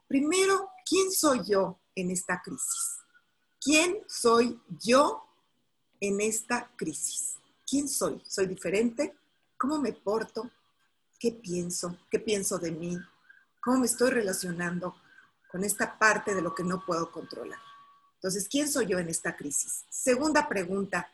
Primero, 0.07 0.69
¿quién 0.89 1.11
soy 1.11 1.41
yo 1.45 1.79
en 1.93 2.09
esta 2.09 2.41
crisis? 2.41 2.97
¿Quién 3.61 4.03
soy 4.07 4.59
yo 4.81 5.23
en 5.99 6.19
esta 6.19 6.71
crisis? 6.75 7.35
¿Quién 7.69 7.87
soy? 7.87 8.21
¿Soy 8.25 8.47
diferente? 8.47 9.15
¿Cómo 9.57 9.79
me 9.79 9.93
porto? 9.93 10.49
¿Qué 11.19 11.33
pienso? 11.33 11.97
¿Qué 12.09 12.19
pienso 12.19 12.57
de 12.57 12.71
mí? 12.71 12.97
¿Cómo 13.61 13.79
me 13.79 13.85
estoy 13.85 14.09
relacionando 14.09 14.95
con 15.51 15.63
esta 15.63 15.99
parte 15.99 16.33
de 16.33 16.41
lo 16.41 16.55
que 16.55 16.63
no 16.63 16.83
puedo 16.85 17.11
controlar? 17.11 17.59
Entonces, 18.15 18.47
¿quién 18.49 18.69
soy 18.69 18.87
yo 18.87 18.97
en 18.97 19.09
esta 19.09 19.35
crisis? 19.35 19.85
Segunda 19.89 20.47
pregunta, 20.47 21.13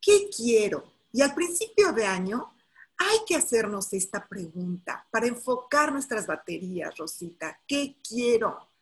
¿qué 0.00 0.28
quiero? 0.34 0.92
Y 1.12 1.22
al 1.22 1.34
principio 1.34 1.92
de 1.92 2.06
año 2.06 2.52
hay 2.96 3.18
que 3.26 3.36
hacernos 3.36 3.92
esta 3.92 4.26
pregunta 4.26 5.06
para 5.10 5.26
enfocar 5.26 5.92
nuestras 5.92 6.26
baterías, 6.26 6.96
Rosita. 6.96 7.60
¿Qué 7.66 7.98
quiero? 8.06 8.73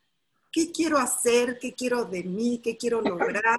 ¿Qué 0.53 0.71
quiero 0.71 0.99
hacer? 0.99 1.59
¿Qué 1.59 1.73
quiero 1.73 2.05
de 2.05 2.23
mí? 2.23 2.61
¿Qué 2.63 2.77
quiero 2.77 3.01
lograr? 3.01 3.59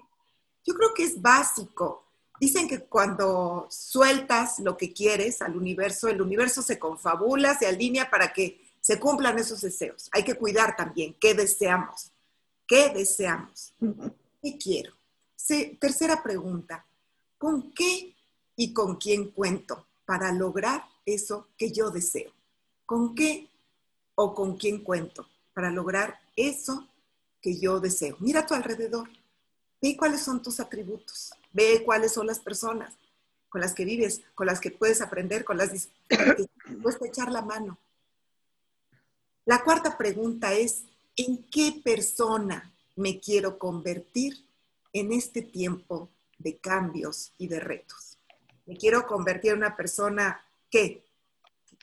Yo 0.63 0.75
creo 0.75 0.93
que 0.93 1.03
es 1.03 1.19
básico. 1.19 2.05
Dicen 2.39 2.67
que 2.67 2.81
cuando 2.81 3.67
sueltas 3.69 4.59
lo 4.59 4.77
que 4.77 4.93
quieres 4.93 5.41
al 5.41 5.57
universo, 5.57 6.07
el 6.07 6.21
universo 6.21 6.61
se 6.61 6.77
confabula, 6.77 7.57
se 7.57 7.65
alinea 7.65 8.09
para 8.09 8.31
que 8.31 8.61
se 8.79 8.99
cumplan 8.99 9.39
esos 9.39 9.61
deseos. 9.61 10.09
Hay 10.11 10.23
que 10.23 10.35
cuidar 10.35 10.75
también 10.75 11.15
qué 11.19 11.33
deseamos. 11.33 12.11
¿Qué 12.67 12.89
deseamos? 12.89 13.73
¿Qué 14.41 14.57
quiero? 14.57 14.93
tercera 15.79 16.23
pregunta, 16.23 16.85
¿con 17.37 17.73
qué 17.73 18.15
y 18.55 18.73
con 18.73 18.95
quién 18.95 19.31
cuento 19.31 19.87
para 20.05 20.31
lograr 20.31 20.85
eso 21.05 21.49
que 21.57 21.71
yo 21.71 21.91
deseo? 21.91 22.31
¿Con 22.85 23.13
qué 23.13 23.49
o 24.15 24.33
con 24.33 24.57
quién 24.57 24.83
cuento 24.83 25.27
para 25.53 25.69
lograr 25.69 26.22
eso 26.35 26.87
que 27.41 27.59
yo 27.59 27.79
deseo? 27.79 28.17
Mira 28.19 28.41
a 28.41 28.45
tu 28.45 28.53
alrededor, 28.53 29.09
ve 29.81 29.95
cuáles 29.97 30.21
son 30.21 30.41
tus 30.41 30.59
atributos, 30.59 31.31
ve 31.51 31.83
cuáles 31.85 32.13
son 32.13 32.27
las 32.27 32.39
personas 32.39 32.93
con 33.49 33.61
las 33.61 33.75
que 33.75 33.85
vives, 33.85 34.21
con 34.33 34.47
las 34.47 34.59
que 34.59 34.71
puedes 34.71 35.01
aprender, 35.01 35.45
con 35.45 35.57
las 35.57 35.69
que 36.09 36.47
puedes 36.81 37.01
echar 37.03 37.31
la 37.31 37.43
mano. 37.43 37.77
La 39.45 39.63
cuarta 39.63 39.97
pregunta 39.97 40.53
es, 40.53 40.85
¿en 41.15 41.43
qué 41.51 41.81
persona 41.83 42.73
me 42.95 43.19
quiero 43.19 43.59
convertir 43.59 44.45
en 44.93 45.11
este 45.11 45.41
tiempo 45.41 46.09
de 46.39 46.57
cambios 46.57 47.33
y 47.37 47.47
de 47.47 47.59
retos? 47.59 48.17
Me 48.65 48.77
quiero 48.77 49.05
convertir 49.05 49.51
en 49.51 49.57
una 49.57 49.75
persona 49.75 50.41
que, 50.71 51.05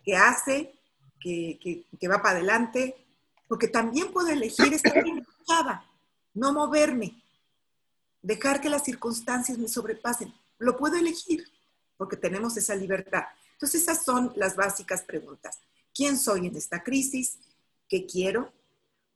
que 0.03 0.17
hace, 0.17 0.75
que, 1.21 1.85
va 2.09 2.23
para 2.23 2.39
adelante, 2.39 2.97
porque 3.51 3.67
también 3.67 4.13
puedo 4.13 4.29
elegir 4.29 4.73
estar 4.73 4.97
enojada, 4.97 5.85
no 6.35 6.53
moverme, 6.53 7.21
dejar 8.23 8.61
que 8.61 8.69
las 8.69 8.85
circunstancias 8.85 9.59
me 9.59 9.67
sobrepasen. 9.67 10.33
Lo 10.59 10.77
puedo 10.77 10.95
elegir 10.95 11.51
porque 11.97 12.17
tenemos 12.17 12.57
esa 12.57 12.77
libertad. 12.77 13.25
Entonces 13.55 13.83
esas 13.83 14.05
son 14.05 14.33
las 14.37 14.55
básicas 14.55 15.03
preguntas. 15.03 15.59
¿Quién 15.93 16.17
soy 16.17 16.47
en 16.47 16.55
esta 16.55 16.85
crisis? 16.85 17.41
¿Qué 17.89 18.07
quiero? 18.07 18.53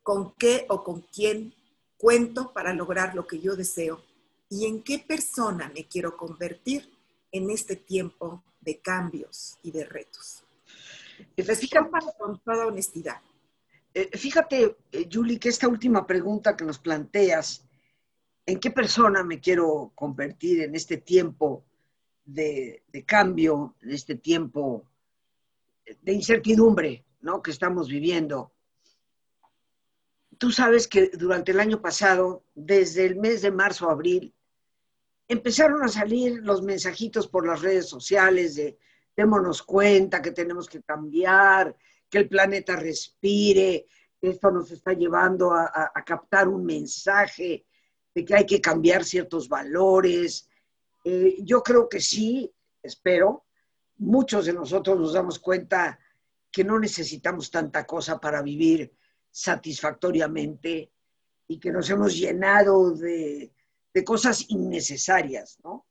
¿Con 0.03 0.35
qué 0.35 0.67
o 0.69 0.83
con 0.83 1.03
quién 1.03 1.55
cuento 1.97 2.53
para 2.53 2.73
lograr 2.73 3.15
lo 3.15 3.29
que 3.29 3.39
yo 3.39 3.55
deseo? 3.55 4.03
¿Y 4.49 4.67
en 4.67 4.83
qué 4.83 4.99
persona 4.99 5.71
me 5.73 5.87
quiero 5.87 6.17
convertir 6.17 6.93
en 7.31 7.51
este 7.51 7.77
tiempo 7.77 8.43
de 8.61 8.81
cambios 8.81 9.59
y 9.63 9.71
de 9.71 9.85
retos? 9.85 10.43
Fíjate, 11.37 11.89
con 12.19 12.41
toda 12.41 12.67
honestidad. 12.67 13.21
Eh, 13.95 14.19
fíjate, 14.19 14.77
eh, 14.91 15.09
Julie, 15.11 15.39
que 15.39 15.49
esta 15.49 15.69
última 15.69 16.05
pregunta 16.05 16.57
que 16.57 16.65
nos 16.65 16.81
planteas, 16.81 17.65
¿en 18.45 18.59
qué 18.59 18.73
persona 18.73 19.23
me 19.23 19.41
quiero 19.41 19.93
convertir 19.95 20.63
en 20.63 20.75
este 20.75 20.97
tiempo 20.97 21.65
de, 22.25 22.83
de 22.89 23.05
cambio, 23.05 23.77
en 23.83 23.93
este 23.93 24.17
tiempo 24.17 24.85
de 26.03 26.13
incertidumbre 26.13 27.05
¿no? 27.21 27.41
que 27.41 27.53
estamos 27.53 27.89
viviendo? 27.89 28.53
Tú 30.39 30.51
sabes 30.51 30.89
que 30.89 31.11
durante 31.11 31.53
el 31.53 31.61
año 31.61 31.81
pasado, 31.81 32.43
desde 32.53 33.07
el 33.07 33.15
mes 33.15 33.43
de 33.43 33.53
marzo 33.53 33.89
a 33.89 33.93
abril, 33.93 34.35
empezaron 35.29 35.85
a 35.85 35.89
salir 35.89 36.41
los 36.43 36.63
mensajitos 36.63 37.29
por 37.29 37.47
las 37.47 37.63
redes 37.63 37.89
sociales 37.89 38.57
de 38.57 38.77
démonos 39.17 39.63
cuenta 39.63 40.21
que 40.21 40.33
tenemos 40.33 40.69
que 40.69 40.83
cambiar, 40.83 41.77
que 42.15 42.21
el 42.21 42.29
planeta 42.29 42.77
respire, 42.77 43.89
esto 44.21 44.49
nos 44.53 44.71
está 44.71 44.93
llevando 44.93 45.53
a, 45.53 45.93
captar 46.07 46.47
un 46.47 46.65
mensaje 46.65 47.67
de 48.15 48.25
que 48.25 48.37
hay 48.37 48.47
que 48.47 48.61
cambiar 48.61 49.05
ciertos 49.05 49.49
valores. 49.49 50.49
Eh, 51.03 51.39
yo 51.41 51.61
creo 51.61 51.89
que 51.89 52.01
sí, 52.01 52.49
espero, 52.81 53.47
muchos 53.97 54.47
de 54.47 54.53
nosotros 54.53 54.97
nos 54.97 55.15
damos 55.15 55.41
cuenta 55.41 55.99
que 56.53 56.63
no 56.63 56.79
necesitamos 56.79 57.51
tanta 57.51 57.85
cosa 57.85 58.21
para 58.21 58.43
vivir 58.43 58.95
satisfactoriamente 59.29 60.93
y 61.49 61.59
que 61.59 61.73
nos 61.73 61.91
hemos 61.91 62.17
llenado 62.17 62.93
de, 62.93 63.51
cosas 64.05 64.45
innecesarias, 64.51 65.59
¿no? 65.65 65.85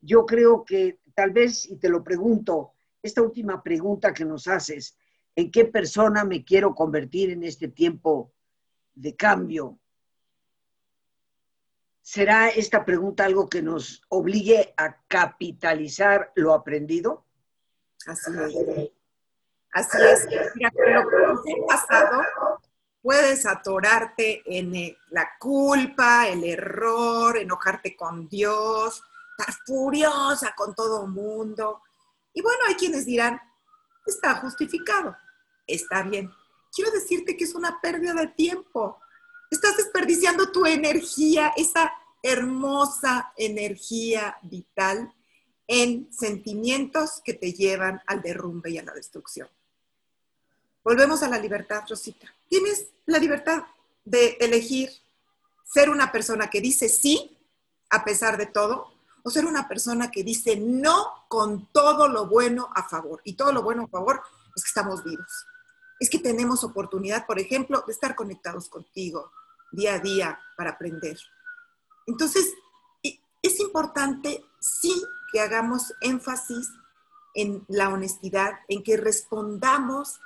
Yo 0.00 0.24
creo 0.24 0.64
que 0.64 1.00
tal 1.16 1.32
vez, 1.32 1.66
y 1.66 1.78
te 1.78 1.88
lo 1.88 2.04
pregunto, 2.04 2.74
esta 3.02 3.22
última 3.22 3.60
pregunta 3.60 4.14
que 4.14 4.24
nos 4.24 4.46
haces, 4.46 4.96
¿en 5.36 5.50
qué 5.50 5.64
persona 5.64 6.24
me 6.24 6.44
quiero 6.44 6.74
convertir 6.74 7.30
en 7.30 7.44
este 7.44 7.68
tiempo 7.68 8.32
de 8.94 9.16
cambio? 9.16 9.78
¿Será 12.02 12.48
esta 12.48 12.84
pregunta 12.84 13.24
algo 13.24 13.48
que 13.48 13.62
nos 13.62 14.02
obligue 14.08 14.74
a 14.76 15.00
capitalizar 15.08 16.32
lo 16.34 16.52
aprendido? 16.52 17.24
Así 18.06 18.30
es. 18.30 18.90
Así 19.72 19.98
es. 20.02 20.28
Mira, 20.54 20.70
lo 20.74 21.42
que 21.42 21.52
pasado 21.66 22.22
puedes 23.02 23.44
atorarte 23.44 24.42
en 24.46 24.74
eh, 24.74 24.98
la 25.10 25.28
culpa, 25.38 26.28
el 26.28 26.44
error, 26.44 27.36
enojarte 27.36 27.96
con 27.96 28.28
Dios, 28.28 29.02
estar 29.36 29.54
furiosa 29.66 30.54
con 30.56 30.74
todo 30.74 31.06
mundo. 31.06 31.82
Y 32.32 32.40
bueno, 32.40 32.60
hay 32.66 32.74
quienes 32.74 33.04
dirán, 33.04 33.40
está 34.06 34.36
justificado, 34.36 35.16
está 35.66 36.02
bien. 36.02 36.30
Quiero 36.74 36.90
decirte 36.90 37.36
que 37.36 37.44
es 37.44 37.54
una 37.54 37.80
pérdida 37.80 38.14
de 38.14 38.28
tiempo. 38.28 39.00
Estás 39.50 39.76
desperdiciando 39.76 40.50
tu 40.50 40.66
energía, 40.66 41.52
esa 41.56 41.92
hermosa 42.22 43.32
energía 43.36 44.36
vital 44.42 45.12
en 45.66 46.12
sentimientos 46.12 47.20
que 47.24 47.34
te 47.34 47.52
llevan 47.52 48.00
al 48.06 48.22
derrumbe 48.22 48.70
y 48.70 48.78
a 48.78 48.82
la 48.82 48.92
destrucción. 48.92 49.48
Volvemos 50.82 51.22
a 51.22 51.28
la 51.28 51.38
libertad, 51.38 51.84
Rosita. 51.88 52.26
Tienes 52.48 52.88
la 53.06 53.18
libertad 53.18 53.64
de 54.04 54.36
elegir 54.40 54.90
ser 55.64 55.88
una 55.88 56.12
persona 56.12 56.50
que 56.50 56.60
dice 56.60 56.88
sí 56.88 57.38
a 57.90 58.04
pesar 58.04 58.36
de 58.36 58.46
todo 58.46 58.92
o 59.22 59.30
ser 59.30 59.46
una 59.46 59.66
persona 59.66 60.10
que 60.10 60.22
dice 60.22 60.56
no 60.56 61.24
con 61.28 61.66
todo 61.72 62.08
lo 62.08 62.26
bueno 62.26 62.70
a 62.74 62.88
favor. 62.88 63.20
Y 63.24 63.34
todo 63.34 63.52
lo 63.52 63.62
bueno 63.62 63.84
a 63.84 63.88
favor 63.88 64.22
es 64.54 64.62
que 64.62 64.68
estamos 64.68 65.02
vivos. 65.02 65.46
Es 66.00 66.10
que 66.10 66.18
tenemos 66.18 66.64
oportunidad, 66.64 67.26
por 67.26 67.38
ejemplo, 67.38 67.82
de 67.86 67.92
estar 67.92 68.14
conectados 68.14 68.68
contigo 68.68 69.30
día 69.72 69.94
a 69.94 69.98
día 69.98 70.38
para 70.56 70.70
aprender. 70.70 71.18
Entonces, 72.06 72.52
es 73.02 73.60
importante 73.60 74.42
sí 74.58 74.94
que 75.30 75.40
hagamos 75.40 75.92
énfasis 76.00 76.70
en 77.34 77.64
la 77.68 77.90
honestidad, 77.90 78.60
en 78.68 78.82
que 78.82 78.96
respondamos 78.96 80.20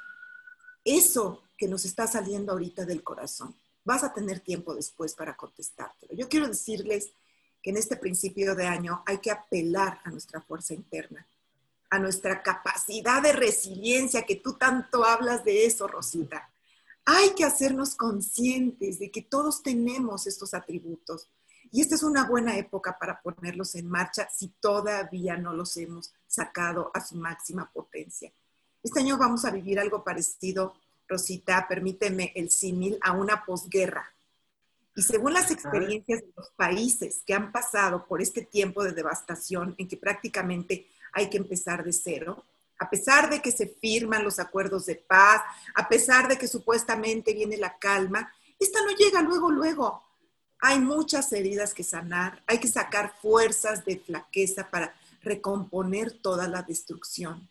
eso 0.84 1.42
que 1.56 1.66
nos 1.66 1.84
está 1.84 2.06
saliendo 2.06 2.52
ahorita 2.52 2.84
del 2.84 3.02
corazón. 3.02 3.56
Vas 3.84 4.04
a 4.04 4.12
tener 4.12 4.40
tiempo 4.40 4.74
después 4.74 5.14
para 5.14 5.36
contestártelo. 5.36 6.14
Yo 6.14 6.28
quiero 6.28 6.46
decirles 6.46 7.10
que 7.60 7.70
en 7.70 7.76
este 7.78 7.96
principio 7.96 8.54
de 8.54 8.66
año 8.66 9.02
hay 9.04 9.18
que 9.18 9.32
apelar 9.32 10.00
a 10.04 10.10
nuestra 10.10 10.40
fuerza 10.40 10.74
interna, 10.74 11.26
a 11.90 11.98
nuestra 11.98 12.42
capacidad 12.42 13.22
de 13.22 13.32
resiliencia, 13.32 14.22
que 14.22 14.36
tú 14.36 14.54
tanto 14.54 15.04
hablas 15.04 15.44
de 15.44 15.66
eso, 15.66 15.86
Rosita. 15.86 16.50
Hay 17.04 17.30
que 17.30 17.44
hacernos 17.44 17.94
conscientes 17.94 18.98
de 18.98 19.10
que 19.10 19.22
todos 19.22 19.62
tenemos 19.62 20.26
estos 20.26 20.52
atributos 20.52 21.28
y 21.70 21.80
esta 21.80 21.94
es 21.94 22.02
una 22.02 22.26
buena 22.26 22.56
época 22.56 22.98
para 22.98 23.20
ponerlos 23.20 23.74
en 23.74 23.88
marcha 23.88 24.28
si 24.30 24.48
todavía 24.60 25.36
no 25.36 25.52
los 25.52 25.76
hemos 25.76 26.14
sacado 26.26 26.90
a 26.94 27.04
su 27.04 27.16
máxima 27.16 27.70
potencia. 27.70 28.32
Este 28.82 29.00
año 29.00 29.18
vamos 29.18 29.44
a 29.44 29.50
vivir 29.50 29.78
algo 29.78 30.02
parecido, 30.02 30.74
Rosita, 31.06 31.66
permíteme 31.68 32.32
el 32.34 32.50
símil, 32.50 32.98
a 33.02 33.12
una 33.12 33.44
posguerra. 33.44 34.14
Y 34.94 35.02
según 35.02 35.32
las 35.32 35.50
experiencias 35.50 36.20
de 36.22 36.32
los 36.36 36.50
países 36.50 37.22
que 37.26 37.34
han 37.34 37.52
pasado 37.52 38.06
por 38.06 38.20
este 38.20 38.42
tiempo 38.42 38.82
de 38.82 38.92
devastación 38.92 39.74
en 39.78 39.88
que 39.88 39.96
prácticamente 39.96 40.88
hay 41.12 41.28
que 41.30 41.36
empezar 41.36 41.84
de 41.84 41.92
cero, 41.92 42.44
a 42.78 42.88
pesar 42.88 43.28
de 43.28 43.42
que 43.42 43.50
se 43.50 43.66
firman 43.66 44.24
los 44.24 44.38
acuerdos 44.38 44.86
de 44.86 44.94
paz, 44.94 45.42
a 45.74 45.88
pesar 45.88 46.28
de 46.28 46.38
que 46.38 46.46
supuestamente 46.46 47.34
viene 47.34 47.56
la 47.56 47.76
calma, 47.78 48.32
esta 48.58 48.80
no 48.82 48.90
llega 48.90 49.22
luego, 49.22 49.50
luego. 49.50 50.02
Hay 50.60 50.80
muchas 50.80 51.32
heridas 51.32 51.74
que 51.74 51.84
sanar, 51.84 52.42
hay 52.46 52.58
que 52.58 52.68
sacar 52.68 53.14
fuerzas 53.20 53.84
de 53.84 53.98
flaqueza 53.98 54.68
para 54.70 54.94
recomponer 55.22 56.12
toda 56.12 56.48
la 56.48 56.62
destrucción. 56.62 57.48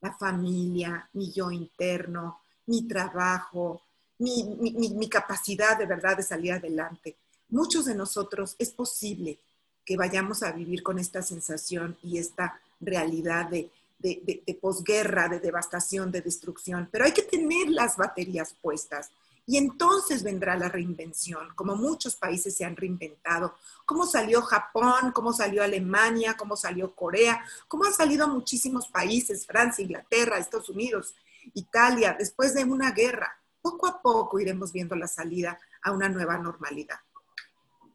La 0.00 0.14
familia, 0.14 1.08
mi 1.12 1.30
yo 1.30 1.50
interno, 1.50 2.40
mi 2.66 2.86
trabajo, 2.86 3.82
mi, 4.18 4.44
mi, 4.44 5.08
capacidad 5.08 5.78
de 5.78 5.86
verdad 5.86 6.16
de 6.16 6.22
salir 6.22 6.52
adelante. 6.52 7.16
Muchos 7.48 7.86
de 7.86 7.94
nosotros 7.94 8.54
es 8.58 8.70
posible 8.70 9.40
que 9.84 9.96
vayamos 9.96 10.42
a 10.42 10.52
vivir 10.52 10.82
con 10.82 10.98
esta 10.98 11.22
sensación 11.22 11.96
y 12.02 12.18
esta 12.18 12.60
realidad 12.80 13.48
de, 13.48 13.70
de, 13.98 14.42
de, 14.46 14.54
posguerra, 14.54 15.28
de 15.28 15.40
devastación, 15.40 16.10
de 16.10 16.22
destrucción, 16.22 16.88
pero 16.90 17.04
hay 17.04 17.12
que 17.12 17.22
tener 17.22 17.68
las 17.68 17.96
baterías 17.96 18.54
puestas. 18.60 19.10
Y 19.46 19.56
entonces 19.56 20.22
vendrá 20.22 20.56
la 20.56 20.68
reinvención, 20.68 21.48
como 21.56 21.74
muchos 21.74 22.14
países 22.14 22.56
se 22.56 22.64
han 22.64 22.76
reinventado, 22.76 23.56
cómo 23.84 24.06
salió 24.06 24.42
Japón, 24.42 25.10
cómo 25.12 25.32
salió 25.32 25.62
Alemania, 25.62 26.36
cómo 26.36 26.56
salió 26.56 26.94
Corea, 26.94 27.44
cómo 27.66 27.84
han 27.84 27.92
salido 27.92 28.28
muchísimos 28.28 28.86
países, 28.88 29.46
Francia, 29.46 29.82
Inglaterra, 29.82 30.38
Estados 30.38 30.68
Unidos, 30.68 31.14
Italia, 31.54 32.14
después 32.18 32.54
de 32.54 32.64
una 32.64 32.92
guerra. 32.92 33.38
Poco 33.60 33.86
a 33.88 34.00
poco 34.00 34.38
iremos 34.38 34.72
viendo 34.72 34.94
la 34.94 35.08
salida 35.08 35.58
a 35.82 35.92
una 35.92 36.08
nueva 36.08 36.38
normalidad. 36.38 37.00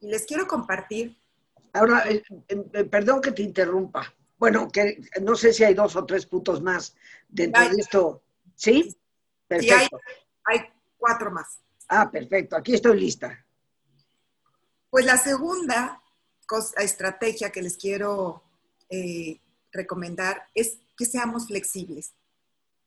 Y 0.00 0.08
les 0.08 0.26
quiero 0.26 0.46
compartir. 0.46 1.16
Ahora, 1.72 2.08
eh, 2.08 2.22
eh, 2.48 2.84
perdón 2.84 3.20
que 3.20 3.32
te 3.32 3.42
interrumpa. 3.42 4.12
Bueno, 4.38 4.68
que 4.70 5.00
no 5.22 5.34
sé 5.34 5.52
si 5.52 5.64
hay 5.64 5.74
dos 5.74 5.96
o 5.96 6.04
tres 6.04 6.26
puntos 6.26 6.62
más 6.62 6.94
dentro 7.28 7.68
de 7.68 7.76
esto. 7.76 8.22
¿Sí? 8.54 8.96
Perfecto. 9.46 9.98
hay, 10.44 10.60
cuatro 10.98 11.30
más. 11.30 11.60
Ah, 11.88 12.10
perfecto. 12.10 12.56
Aquí 12.56 12.74
estoy 12.74 12.98
lista. 12.98 13.44
Pues 14.90 15.04
la 15.04 15.16
segunda 15.18 16.02
cosa, 16.46 16.82
estrategia 16.82 17.50
que 17.50 17.62
les 17.62 17.76
quiero 17.76 18.42
eh, 18.88 19.40
recomendar 19.72 20.48
es 20.54 20.78
que 20.96 21.04
seamos 21.04 21.46
flexibles. 21.46 22.12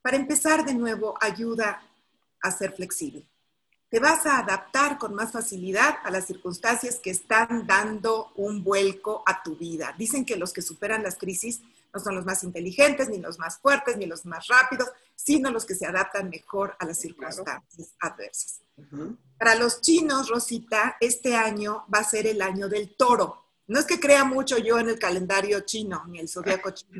Para 0.01 0.17
empezar 0.17 0.65
de 0.65 0.73
nuevo, 0.73 1.15
ayuda 1.21 1.81
a 2.41 2.51
ser 2.51 2.73
flexible. 2.73 3.27
Te 3.89 3.99
vas 3.99 4.25
a 4.27 4.37
adaptar 4.37 4.99
con 4.99 5.15
más 5.15 5.31
facilidad 5.31 5.95
a 6.03 6.11
las 6.11 6.27
circunstancias 6.27 6.99
que 7.01 7.09
están 7.09 7.65
dando 7.65 8.31
un 8.35 8.63
vuelco 8.63 9.23
a 9.25 9.41
tu 9.41 9.55
vida. 9.55 9.95
Dicen 9.97 10.25
que 10.25 10.37
los 10.37 10.53
que 10.53 10.61
superan 10.61 11.01
las 11.01 11.15
crisis 11.15 11.61
no 11.91 11.99
son 11.99 12.15
los 12.15 12.23
más 12.23 12.43
inteligentes, 12.43 13.09
ni 13.09 13.17
los 13.17 13.39
más 13.39 13.57
fuertes, 13.57 13.97
ni 13.97 14.05
los 14.05 14.25
más 14.25 14.47
rápidos, 14.47 14.89
sino 15.15 15.49
los 15.49 15.65
que 15.65 15.73
se 15.73 15.87
adaptan 15.87 16.29
mejor 16.29 16.75
a 16.77 16.85
las 16.85 16.99
circunstancias 16.99 17.95
adversas. 17.99 18.61
Para 19.37 19.55
los 19.55 19.81
chinos, 19.81 20.29
Rosita, 20.29 20.97
este 20.99 21.35
año 21.35 21.85
va 21.93 21.99
a 21.99 22.03
ser 22.03 22.27
el 22.27 22.43
año 22.43 22.69
del 22.69 22.95
toro. 22.95 23.43
No 23.67 23.79
es 23.79 23.85
que 23.85 23.99
crea 23.99 24.23
mucho 24.23 24.57
yo 24.59 24.79
en 24.79 24.89
el 24.89 24.99
calendario 24.99 25.61
chino, 25.61 26.03
ni 26.07 26.19
el 26.19 26.29
zodiaco 26.29 26.71
chino. 26.71 26.99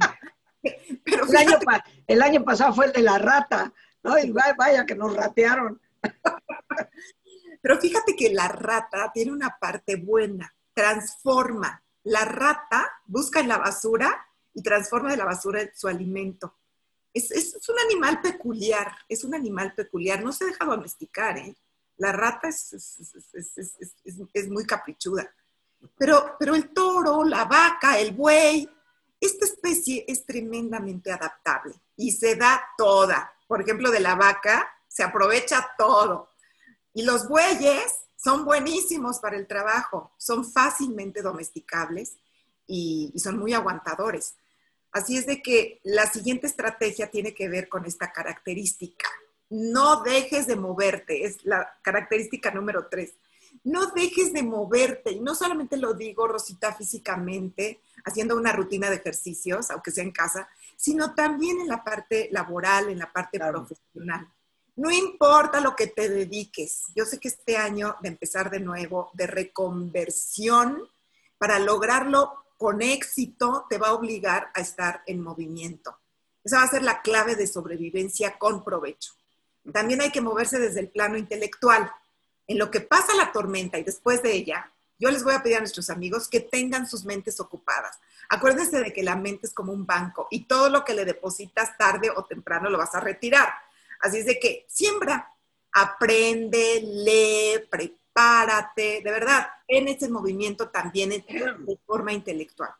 Pero 1.05 1.25
el, 1.25 1.37
año 1.37 1.59
el, 2.07 2.21
año 2.21 2.43
pasado 2.43 2.73
fue 2.73 2.87
el 2.87 2.93
de 2.93 3.01
la 3.01 3.17
rata, 3.17 3.71
¿no? 4.03 4.17
Y 4.17 4.31
vaya 4.31 4.85
que 4.85 4.95
nos 4.95 5.15
ratearon. 5.15 5.79
Pero 7.61 7.79
fíjate 7.79 8.15
que 8.15 8.29
la 8.33 8.47
rata 8.47 9.11
tiene 9.13 9.31
una 9.31 9.57
parte 9.59 9.95
buena, 9.95 10.53
transforma. 10.73 11.83
La 12.03 12.25
rata 12.25 12.89
busca 13.05 13.39
en 13.39 13.49
la 13.49 13.57
basura 13.57 14.25
y 14.53 14.63
transforma 14.63 15.11
de 15.11 15.17
la 15.17 15.25
basura 15.25 15.69
su 15.75 15.87
alimento. 15.87 16.55
Es, 17.13 17.31
un 17.67 17.79
animal 17.79 18.21
peculiar, 18.21 18.95
es 19.07 19.23
un 19.23 19.35
animal 19.35 19.73
peculiar, 19.73 20.23
no 20.23 20.31
se 20.31 20.45
deja 20.45 20.65
domesticar, 20.65 21.37
¿eh? 21.37 21.55
La 21.97 22.13
rata 22.13 22.47
es, 22.47 22.71
es, 24.33 24.49
muy 24.49 24.65
caprichuda. 24.65 25.29
Pero, 25.97 26.37
pero 26.39 26.55
el 26.55 26.69
toro, 26.69 27.25
la 27.25 27.43
vaca, 27.43 27.99
el 27.99 28.13
buey, 28.13 28.69
esta 29.19 29.45
especie 29.45 30.05
es 30.07 30.25
tremendamente 30.25 31.11
adaptable 31.11 31.73
y 31.97 32.11
se 32.11 32.35
da 32.35 32.63
toda. 32.77 33.33
Por 33.47 33.61
ejemplo, 33.61 33.91
de 33.91 33.99
la 33.99 34.15
vaca 34.15 34.71
se 34.87 35.03
aprovecha 35.03 35.71
todo. 35.77 36.28
Y 36.93 37.03
los 37.03 37.27
bueyes 37.27 37.93
son 38.21 38.43
buenísimos 38.43 39.19
para 39.19 39.37
el 39.37 39.47
trabajo, 39.47 40.11
son 40.17 40.43
fácilmente 40.43 41.21
domesticables 41.21 42.17
y, 42.67 43.13
son 43.17 43.39
muy 43.39 43.53
aguantadores. 43.53 44.35
Así 44.91 45.17
es 45.17 45.25
de 45.25 45.41
que 45.41 45.79
la 45.83 46.05
siguiente 46.07 46.47
estrategia 46.47 47.09
tiene 47.09 47.33
que 47.33 47.47
ver 47.47 47.69
con 47.69 47.85
esta 47.85 48.11
característica. 48.11 49.07
No 49.49 50.03
dejes 50.03 50.47
de 50.47 50.55
moverte, 50.55 51.25
es 51.25 51.43
la 51.45 51.77
característica 51.81 52.51
número 52.51 52.87
tres. 52.89 53.13
No 53.63 53.87
dejes 53.87 54.33
de 54.33 54.43
moverte. 54.43 55.11
Y 55.11 55.19
no 55.19 55.35
solamente 55.35 55.77
lo 55.77 55.93
digo, 55.93 56.27
Rosita, 56.27 56.73
físicamente, 56.73 57.81
haciendo 58.03 58.35
una 58.35 58.51
rutina 58.51 58.89
de 58.89 58.97
ejercicios, 58.97 59.71
aunque 59.71 59.91
sea 59.91 60.03
en 60.03 60.11
casa, 60.11 60.49
sino 60.75 61.13
también 61.15 61.59
en 61.61 61.67
la 61.67 61.83
parte 61.83 62.29
laboral, 62.31 62.89
en 62.89 62.99
la 62.99 63.11
parte 63.11 63.39
profesional. 63.39 64.27
No 64.79 64.91
importa 64.91 65.59
lo 65.59 65.75
que 65.75 65.87
te 65.87 66.07
dediques. 66.07 66.85
Yo 66.95 67.03
sé 67.03 67.19
que 67.19 67.27
este 67.27 67.57
año 67.57 67.97
de 67.99 68.07
empezar 68.07 68.49
de 68.49 68.61
nuevo, 68.61 69.11
de 69.11 69.27
reconversión, 69.27 70.87
para 71.37 71.59
lograrlo 71.59 72.45
con 72.57 72.81
éxito, 72.81 73.65
te 73.69 73.77
va 73.77 73.89
a 73.89 73.93
obligar 73.93 74.51
a 74.53 74.61
estar 74.61 75.03
en 75.05 75.21
movimiento. 75.21 75.97
Esa 76.45 76.59
va 76.59 76.63
a 76.63 76.69
ser 76.69 76.83
la 76.83 77.01
clave 77.01 77.35
de 77.35 77.45
sobrevivencia 77.45 78.39
con 78.39 78.63
provecho. 78.63 79.11
También 79.73 79.99
hay 79.99 80.11
que 80.11 80.21
moverse 80.21 80.59
desde 80.59 80.79
el 80.79 80.87
plano 80.87 81.17
intelectual. 81.17 81.91
En 82.47 82.57
lo 82.57 82.71
que 82.71 82.79
pasa 82.79 83.13
la 83.15 83.33
tormenta 83.33 83.77
y 83.77 83.83
después 83.83 84.23
de 84.23 84.31
ella, 84.31 84.71
yo 84.97 85.11
les 85.11 85.25
voy 85.25 85.33
a 85.33 85.43
pedir 85.43 85.57
a 85.57 85.59
nuestros 85.59 85.89
amigos 85.89 86.29
que 86.29 86.39
tengan 86.39 86.87
sus 86.87 87.03
mentes 87.03 87.41
ocupadas. 87.41 87.99
Acuérdense 88.29 88.79
de 88.79 88.93
que 88.93 89.03
la 89.03 89.17
mente 89.17 89.47
es 89.47 89.53
como 89.53 89.73
un 89.73 89.85
banco 89.85 90.29
y 90.31 90.45
todo 90.45 90.69
lo 90.69 90.85
que 90.85 90.93
le 90.93 91.03
depositas 91.03 91.77
tarde 91.77 92.09
o 92.15 92.23
temprano 92.23 92.69
lo 92.69 92.77
vas 92.77 92.95
a 92.95 93.01
retirar. 93.01 93.49
Así 93.99 94.19
es 94.19 94.25
de 94.25 94.39
que 94.39 94.65
siembra, 94.69 95.33
aprende, 95.71 96.81
lee, 96.81 97.67
prepárate, 97.69 99.01
de 99.03 99.11
verdad, 99.11 99.47
en 99.67 99.87
ese 99.87 100.09
movimiento 100.09 100.69
también 100.69 101.09
de 101.09 101.79
forma 101.85 102.13
intelectual. 102.13 102.71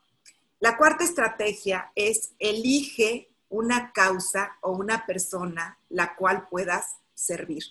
La 0.60 0.78
cuarta 0.78 1.04
estrategia 1.04 1.92
es 1.96 2.34
elige 2.40 3.30
una 3.50 3.92
causa 3.92 4.58
o 4.62 4.72
una 4.72 5.06
persona 5.06 5.78
la 5.90 6.16
cual 6.16 6.48
puedas 6.50 6.98
servir. 7.14 7.64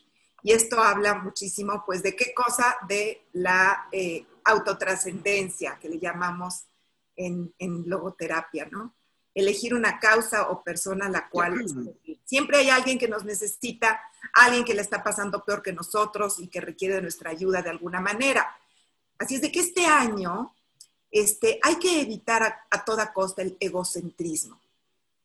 Y 0.42 0.52
esto 0.52 0.80
habla 0.80 1.14
muchísimo, 1.14 1.82
pues, 1.84 2.02
de 2.02 2.14
qué 2.14 2.32
cosa 2.34 2.76
de 2.88 3.26
la 3.32 3.88
eh, 3.92 4.24
autotrascendencia 4.44 5.78
que 5.80 5.88
le 5.88 5.98
llamamos 5.98 6.64
en, 7.16 7.52
logoterapia, 7.86 8.68
¿no? 8.70 8.94
Elegir 9.34 9.74
una 9.74 9.98
causa 9.98 10.48
o 10.48 10.62
persona 10.62 11.08
la 11.08 11.28
cual 11.28 11.54
siempre 12.28 12.58
hay 12.58 12.68
alguien 12.68 12.98
que 12.98 13.08
nos 13.08 13.24
necesita, 13.24 14.00
alguien 14.34 14.64
que 14.64 14.74
le 14.74 14.82
está 14.82 15.02
pasando 15.02 15.42
peor 15.44 15.62
que 15.62 15.72
nosotros 15.72 16.38
y 16.40 16.48
que 16.48 16.60
requiere 16.60 16.96
de 16.96 17.02
nuestra 17.02 17.30
ayuda 17.30 17.62
de 17.62 17.70
alguna 17.70 18.00
manera. 18.00 18.54
Así 19.18 19.36
es 19.36 19.40
de 19.40 19.50
que 19.50 19.60
este 19.60 19.86
año 19.86 20.54
este, 21.10 21.58
hay 21.62 21.76
que 21.76 22.02
evitar 22.02 22.66
a, 22.70 22.84
toda 22.84 23.14
costa 23.14 23.40
el 23.40 23.56
egocentrismo. 23.58 24.60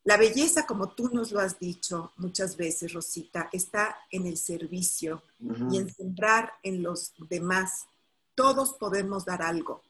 La 0.05 0.15
belleza, 0.15 0.65
como 0.65 0.89
tú 0.89 1.09
nos 1.13 1.31
lo 1.31 1.41
has 1.41 1.59
dicho 1.59 2.13
muchas 2.17 2.55
veces, 2.55 2.93
Rosita, 2.93 3.49
está 3.51 3.97
en 4.09 4.25
el 4.25 4.37
servicio 4.37 5.23
y 5.71 5.77
en 5.77 5.93
sembrar 5.93 6.53
en 6.63 6.83
los 6.83 7.13
demás 7.29 7.85
todos 8.33 8.73
podemos 8.73 9.25
dar 9.25 9.41
algo. 9.41 9.81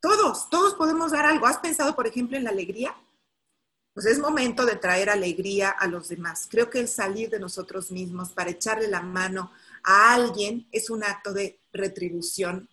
Todos, 0.00 0.48
todos 0.48 0.74
podemos 0.74 1.12
dar 1.12 1.26
algo. 1.26 1.46
¿Has 1.46 1.58
pensado, 1.58 1.94
por 1.94 2.06
ejemplo, 2.06 2.36
en 2.36 2.44
la 2.44 2.50
alegría? 2.50 2.94
Pues 3.94 4.06
es 4.06 4.18
momento 4.18 4.64
de 4.64 4.76
traer 4.76 5.10
alegría 5.10 5.68
a 5.68 5.86
los 5.86 6.08
demás. 6.08 6.48
Creo 6.50 6.70
que 6.70 6.80
el 6.80 6.88
salir 6.88 7.28
de 7.28 7.38
nosotros 7.38 7.90
mismos 7.90 8.32
para 8.32 8.50
echarle 8.50 8.88
la 8.88 9.02
mano 9.02 9.52
a 9.84 10.14
alguien 10.14 10.66
es 10.72 10.88
un 10.88 11.04
acto 11.04 11.32
de 11.32 11.60
retribución. 11.72 12.68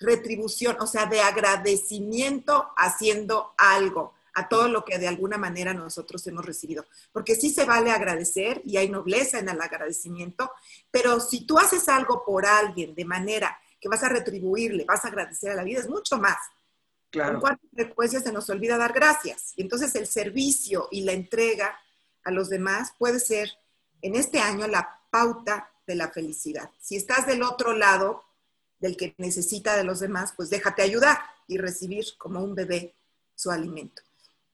Retribución, 0.00 0.76
o 0.80 0.86
sea, 0.86 1.06
de 1.06 1.20
agradecimiento 1.20 2.72
haciendo 2.76 3.54
algo 3.56 4.14
a 4.34 4.48
todo 4.48 4.68
lo 4.68 4.84
que 4.84 4.98
de 4.98 5.06
alguna 5.06 5.38
manera 5.38 5.72
nosotros 5.72 6.26
hemos 6.26 6.44
recibido. 6.44 6.84
Porque 7.12 7.36
sí 7.36 7.50
se 7.50 7.64
vale 7.64 7.92
agradecer 7.92 8.60
y 8.64 8.76
hay 8.76 8.88
nobleza 8.88 9.38
en 9.38 9.48
el 9.48 9.60
agradecimiento, 9.60 10.50
pero 10.90 11.20
si 11.20 11.46
tú 11.46 11.58
haces 11.58 11.88
algo 11.88 12.24
por 12.24 12.44
alguien 12.44 12.94
de 12.94 13.04
manera 13.04 13.56
que 13.80 13.88
vas 13.88 14.02
a 14.02 14.08
retribuirle, 14.08 14.84
vas 14.84 15.04
a 15.04 15.08
agradecer 15.08 15.52
a 15.52 15.54
la 15.54 15.62
vida, 15.62 15.80
es 15.80 15.88
mucho 15.88 16.18
más. 16.18 16.38
Claro. 17.14 17.34
Con 17.34 17.42
cuántas 17.42 17.70
frecuencias 17.72 18.24
se 18.24 18.32
nos 18.32 18.50
olvida 18.50 18.76
dar 18.76 18.92
gracias. 18.92 19.52
Y 19.54 19.62
entonces 19.62 19.94
el 19.94 20.08
servicio 20.08 20.88
y 20.90 21.02
la 21.04 21.12
entrega 21.12 21.78
a 22.24 22.32
los 22.32 22.48
demás 22.48 22.92
puede 22.98 23.20
ser 23.20 23.50
en 24.02 24.16
este 24.16 24.40
año 24.40 24.66
la 24.66 25.00
pauta 25.10 25.70
de 25.86 25.94
la 25.94 26.08
felicidad. 26.08 26.70
Si 26.80 26.96
estás 26.96 27.24
del 27.28 27.44
otro 27.44 27.72
lado, 27.72 28.24
del 28.80 28.96
que 28.96 29.14
necesita 29.18 29.76
de 29.76 29.84
los 29.84 30.00
demás, 30.00 30.34
pues 30.36 30.50
déjate 30.50 30.82
ayudar 30.82 31.18
y 31.46 31.56
recibir 31.56 32.04
como 32.18 32.42
un 32.42 32.56
bebé 32.56 32.96
su 33.36 33.52
alimento. 33.52 34.02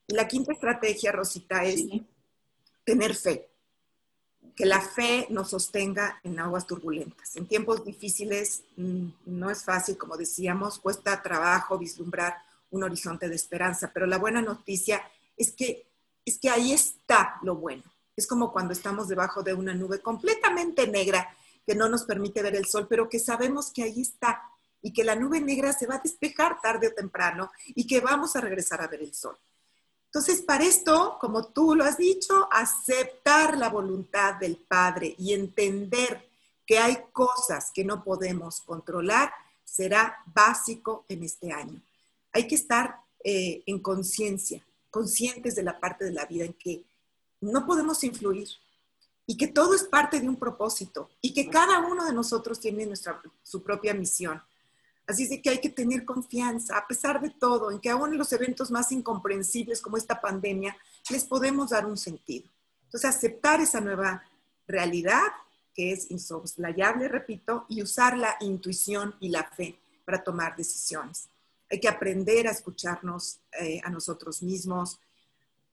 Y 0.06 0.12
la 0.12 0.28
quinta 0.28 0.52
estrategia, 0.52 1.12
Rosita, 1.12 1.64
es 1.64 1.82
tener 2.84 3.14
fe. 3.14 3.46
que 4.54 4.66
la 4.66 4.82
fe 4.82 5.26
nos 5.30 5.50
sostenga 5.50 6.20
en 6.22 6.38
aguas 6.38 6.66
turbulentas. 6.66 7.36
En 7.36 7.46
tiempos 7.46 7.82
difíciles 7.82 8.64
mm, 8.76 9.08
no 9.24 9.48
es 9.50 9.64
fácil, 9.64 9.96
como 9.96 10.18
decíamos, 10.18 10.78
cuesta 10.78 11.22
trabajo 11.22 11.78
vislumbrar 11.78 12.36
un 12.70 12.82
horizonte 12.82 13.28
de 13.28 13.34
esperanza, 13.34 13.90
pero 13.92 14.06
la 14.06 14.18
buena 14.18 14.42
noticia 14.42 15.02
es 15.36 15.52
que, 15.52 15.86
es 16.24 16.38
que 16.38 16.50
ahí 16.50 16.72
está 16.72 17.38
lo 17.42 17.56
bueno. 17.56 17.82
Es 18.16 18.26
como 18.26 18.52
cuando 18.52 18.72
estamos 18.72 19.08
debajo 19.08 19.42
de 19.42 19.54
una 19.54 19.74
nube 19.74 20.00
completamente 20.00 20.86
negra 20.86 21.34
que 21.66 21.74
no 21.74 21.88
nos 21.88 22.04
permite 22.04 22.42
ver 22.42 22.56
el 22.56 22.66
sol, 22.66 22.86
pero 22.88 23.08
que 23.08 23.18
sabemos 23.18 23.72
que 23.72 23.82
ahí 23.82 24.00
está 24.02 24.42
y 24.82 24.92
que 24.92 25.04
la 25.04 25.14
nube 25.14 25.40
negra 25.40 25.72
se 25.72 25.86
va 25.86 25.96
a 25.96 26.02
despejar 26.02 26.60
tarde 26.60 26.88
o 26.88 26.94
temprano 26.94 27.50
y 27.68 27.86
que 27.86 28.00
vamos 28.00 28.36
a 28.36 28.40
regresar 28.40 28.80
a 28.82 28.88
ver 28.88 29.02
el 29.02 29.14
sol. 29.14 29.36
Entonces, 30.06 30.42
para 30.42 30.64
esto, 30.64 31.18
como 31.20 31.52
tú 31.52 31.76
lo 31.76 31.84
has 31.84 31.96
dicho, 31.96 32.48
aceptar 32.50 33.56
la 33.56 33.68
voluntad 33.68 34.34
del 34.34 34.56
Padre 34.56 35.14
y 35.16 35.32
entender 35.32 36.28
que 36.66 36.78
hay 36.78 36.98
cosas 37.12 37.70
que 37.72 37.84
no 37.84 38.02
podemos 38.02 38.60
controlar 38.62 39.32
será 39.64 40.18
básico 40.26 41.04
en 41.08 41.22
este 41.22 41.52
año. 41.52 41.80
Hay 42.32 42.46
que 42.46 42.54
estar 42.54 43.00
eh, 43.24 43.62
en 43.66 43.80
conciencia, 43.80 44.64
conscientes 44.90 45.54
de 45.54 45.62
la 45.62 45.78
parte 45.78 46.04
de 46.04 46.12
la 46.12 46.26
vida 46.26 46.44
en 46.44 46.54
que 46.54 46.84
no 47.40 47.66
podemos 47.66 48.02
influir 48.04 48.48
y 49.26 49.36
que 49.36 49.46
todo 49.46 49.74
es 49.74 49.84
parte 49.84 50.20
de 50.20 50.28
un 50.28 50.36
propósito 50.36 51.08
y 51.20 51.32
que 51.32 51.48
cada 51.48 51.80
uno 51.80 52.04
de 52.04 52.12
nosotros 52.12 52.58
tiene 52.58 52.86
nuestra, 52.86 53.20
su 53.42 53.62
propia 53.62 53.94
misión. 53.94 54.42
Así 55.06 55.24
es 55.24 55.30
de 55.30 55.42
que 55.42 55.50
hay 55.50 55.60
que 55.60 55.70
tener 55.70 56.04
confianza, 56.04 56.76
a 56.76 56.86
pesar 56.86 57.20
de 57.20 57.30
todo, 57.30 57.70
en 57.70 57.80
que 57.80 57.90
aún 57.90 58.12
en 58.12 58.18
los 58.18 58.32
eventos 58.32 58.70
más 58.70 58.92
incomprensibles 58.92 59.80
como 59.80 59.96
esta 59.96 60.20
pandemia, 60.20 60.76
les 61.10 61.24
podemos 61.24 61.70
dar 61.70 61.86
un 61.86 61.96
sentido. 61.96 62.48
Entonces, 62.84 63.10
aceptar 63.10 63.60
esa 63.60 63.80
nueva 63.80 64.24
realidad, 64.66 65.22
que 65.74 65.92
es 65.92 66.10
insoslayable, 66.10 67.08
repito, 67.08 67.66
y 67.68 67.82
usar 67.82 68.16
la 68.16 68.36
intuición 68.40 69.14
y 69.20 69.28
la 69.28 69.44
fe 69.44 69.78
para 70.04 70.22
tomar 70.22 70.56
decisiones. 70.56 71.28
Hay 71.70 71.80
que 71.80 71.88
aprender 71.88 72.48
a 72.48 72.52
escucharnos 72.52 73.40
eh, 73.60 73.80
a 73.84 73.90
nosotros 73.90 74.42
mismos, 74.42 74.98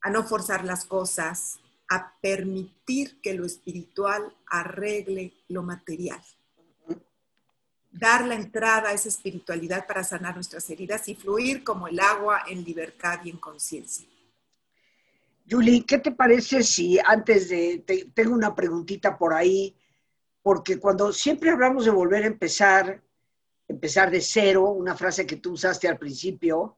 a 0.02 0.10
no 0.10 0.24
forzar 0.24 0.64
las 0.64 0.86
cosas, 0.86 1.60
a 1.90 2.18
permitir 2.22 3.20
que 3.22 3.34
lo 3.34 3.46
espiritual 3.46 4.36
arregle 4.46 5.34
lo 5.48 5.64
material 5.64 6.22
dar 8.00 8.26
la 8.26 8.36
entrada 8.36 8.90
a 8.90 8.94
esa 8.94 9.10
espiritualidad 9.10 9.88
para 9.88 10.04
sanar 10.04 10.36
nuestras 10.36 10.70
heridas 10.70 11.08
y 11.08 11.16
fluir 11.16 11.64
como 11.64 11.88
el 11.88 12.00
agua 12.00 12.44
en 12.48 12.64
libertad 12.64 13.20
y 13.24 13.30
en 13.30 13.38
conciencia. 13.38 14.08
Julie, 15.50 15.86
¿qué 15.86 15.98
te 15.98 16.12
parece 16.12 16.62
si 16.64 17.00
antes 17.00 17.50
de, 17.50 17.84
tengo 18.14 18.34
una 18.34 18.54
preguntita 18.54 19.18
por 19.18 19.34
ahí, 19.34 19.76
porque 20.42 20.78
cuando 20.78 21.14
siempre 21.14 21.50
hablamos 21.50 21.86
de 21.86 21.92
volver 21.92 22.24
a 22.24 22.28
empezar, 22.28 23.02
empezar 23.68 24.12
de 24.12 24.22
cero, 24.22 24.70
una 24.70 24.96
frase 24.96 25.26
que 25.26 25.38
tú 25.38 25.54
usaste 25.54 25.88
al 25.88 25.98
principio, 25.98 26.78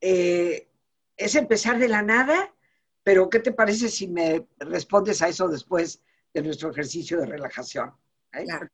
eh, 0.00 0.68
es 1.16 1.34
empezar 1.34 1.78
de 1.78 1.88
la 1.88 2.02
nada, 2.02 2.54
pero 3.02 3.28
¿qué 3.28 3.40
te 3.40 3.52
parece 3.52 3.88
si 3.88 4.08
me 4.08 4.46
respondes 4.58 5.22
a 5.22 5.28
eso 5.28 5.48
después 5.48 6.02
de 6.32 6.42
nuestro 6.42 6.70
ejercicio 6.70 7.18
de 7.18 7.26
relajación? 7.26 7.92
¿Eh? 8.32 8.44
Claro. 8.44 8.68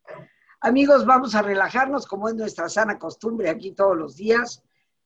Amigos, 0.61 1.07
vamos 1.07 1.35
a 1.35 1.43
relajarnos 1.43 2.07
como 2.07 2.29
es 2.29 2.35
nuestra 2.35 2.69
sana 2.69 2.99
costumbre 2.99 3.49
aquí 3.49 3.73
todos 3.73 3.97
los 3.97 4.17
días, 4.17 4.63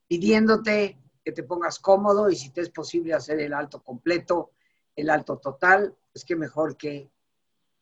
pidiéndote 0.07 0.97
que 1.23 1.31
te 1.31 1.43
pongas 1.43 1.79
cómodo 1.79 2.29
y 2.29 2.35
si 2.35 2.49
te 2.49 2.61
es 2.61 2.69
posible 2.69 3.13
hacer 3.13 3.39
el 3.39 3.53
alto 3.53 3.81
completo, 3.83 4.51
el 4.95 5.09
alto 5.09 5.37
total, 5.37 5.95
es 6.13 6.25
que 6.25 6.35
mejor 6.35 6.75
que 6.75 7.09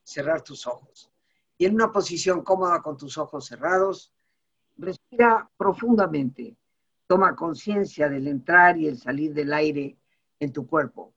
cerrar 0.04 0.42
tus 0.42 0.68
ojos. 0.68 1.11
Y 1.62 1.66
en 1.66 1.76
una 1.76 1.92
posición 1.92 2.42
cómoda 2.42 2.82
con 2.82 2.98
tus 2.98 3.20
ojos 3.20 3.46
cerrados, 3.46 4.12
respira 4.78 5.48
profundamente. 5.56 6.58
Toma 7.06 7.36
conciencia 7.36 8.10
del 8.10 8.28
entrar 8.28 8.80
y 8.80 8.88
el 8.88 8.98
salir 8.98 9.32
del 9.32 9.54
aire 9.54 9.96
en 10.40 10.52
tu 10.52 10.66
cuerpo, 10.66 11.14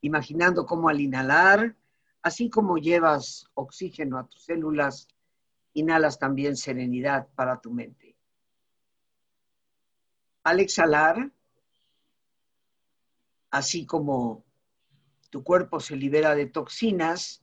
imaginando 0.00 0.64
cómo 0.64 0.88
al 0.88 0.98
inhalar, 0.98 1.76
así 2.22 2.48
como 2.48 2.78
llevas 2.78 3.50
oxígeno 3.52 4.16
a 4.16 4.26
tus 4.26 4.44
células, 4.44 5.08
inhalas 5.74 6.18
también 6.18 6.56
serenidad 6.56 7.28
para 7.34 7.60
tu 7.60 7.70
mente. 7.70 8.16
Al 10.44 10.60
exhalar, 10.60 11.30
así 13.50 13.84
como 13.84 14.42
tu 15.28 15.44
cuerpo 15.44 15.80
se 15.80 15.96
libera 15.96 16.34
de 16.34 16.46
toxinas, 16.46 17.42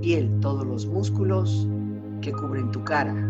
Piel, 0.00 0.30
todos 0.40 0.66
los 0.66 0.86
músculos 0.86 1.66
que 2.20 2.32
cubren 2.32 2.70
tu 2.70 2.82
cara. 2.84 3.29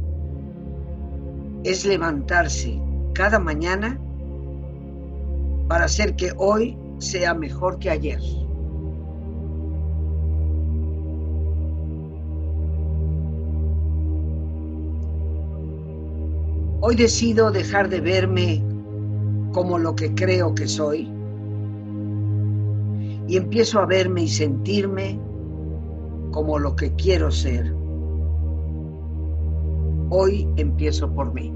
es 1.63 1.85
levantarse 1.85 2.79
cada 3.13 3.39
mañana 3.39 3.99
para 5.67 5.85
hacer 5.85 6.15
que 6.15 6.31
hoy 6.37 6.77
sea 6.97 7.33
mejor 7.33 7.79
que 7.79 7.89
ayer. 7.89 8.19
Hoy 16.83 16.95
decido 16.95 17.51
dejar 17.51 17.89
de 17.89 18.01
verme 18.01 18.63
como 19.51 19.77
lo 19.77 19.95
que 19.95 20.13
creo 20.15 20.55
que 20.55 20.67
soy 20.67 21.11
y 23.27 23.37
empiezo 23.37 23.79
a 23.79 23.85
verme 23.85 24.23
y 24.23 24.27
sentirme 24.27 25.19
como 26.31 26.57
lo 26.57 26.75
que 26.75 26.93
quiero 26.95 27.29
ser. 27.31 27.80
Hoy 30.13 30.45
empiezo 30.57 31.09
por 31.15 31.33
mí. 31.33 31.53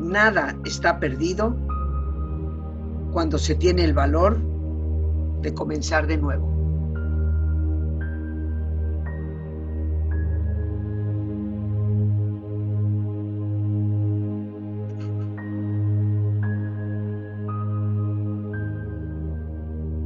Nada 0.00 0.56
está 0.64 0.98
perdido 0.98 1.54
cuando 3.12 3.36
se 3.36 3.54
tiene 3.54 3.84
el 3.84 3.92
valor 3.92 4.38
de 5.42 5.52
comenzar 5.52 6.06
de 6.06 6.16
nuevo. 6.16 6.59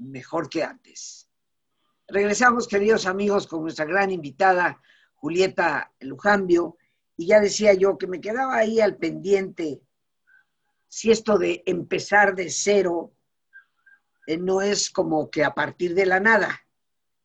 mejor 0.00 0.48
que 0.48 0.64
antes. 0.64 1.28
Regresamos, 2.08 2.66
queridos 2.66 3.06
amigos, 3.06 3.46
con 3.46 3.62
nuestra 3.62 3.84
gran 3.84 4.10
invitada, 4.10 4.82
Julieta 5.14 5.92
Lujambio, 6.00 6.76
y 7.16 7.26
ya 7.26 7.40
decía 7.40 7.74
yo 7.74 7.98
que 7.98 8.06
me 8.06 8.20
quedaba 8.20 8.56
ahí 8.56 8.80
al 8.80 8.96
pendiente 8.96 9.80
si 10.88 11.10
esto 11.10 11.38
de 11.38 11.62
empezar 11.66 12.34
de 12.34 12.50
cero 12.50 13.12
eh, 14.26 14.36
no 14.38 14.60
es 14.60 14.90
como 14.90 15.30
que 15.30 15.44
a 15.44 15.54
partir 15.54 15.94
de 15.94 16.06
la 16.06 16.18
nada. 16.18 16.60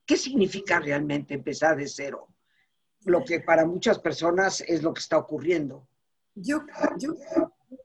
¿Qué 0.05 0.17
significa 0.17 0.79
realmente 0.79 1.33
empezar 1.33 1.75
de 1.75 1.87
cero? 1.87 2.27
Lo 3.05 3.23
que 3.23 3.39
para 3.39 3.65
muchas 3.65 3.97
personas 3.99 4.61
es 4.61 4.83
lo 4.83 4.93
que 4.93 4.99
está 4.99 5.17
ocurriendo. 5.17 5.87
Yo, 6.35 6.61
yo 6.99 7.15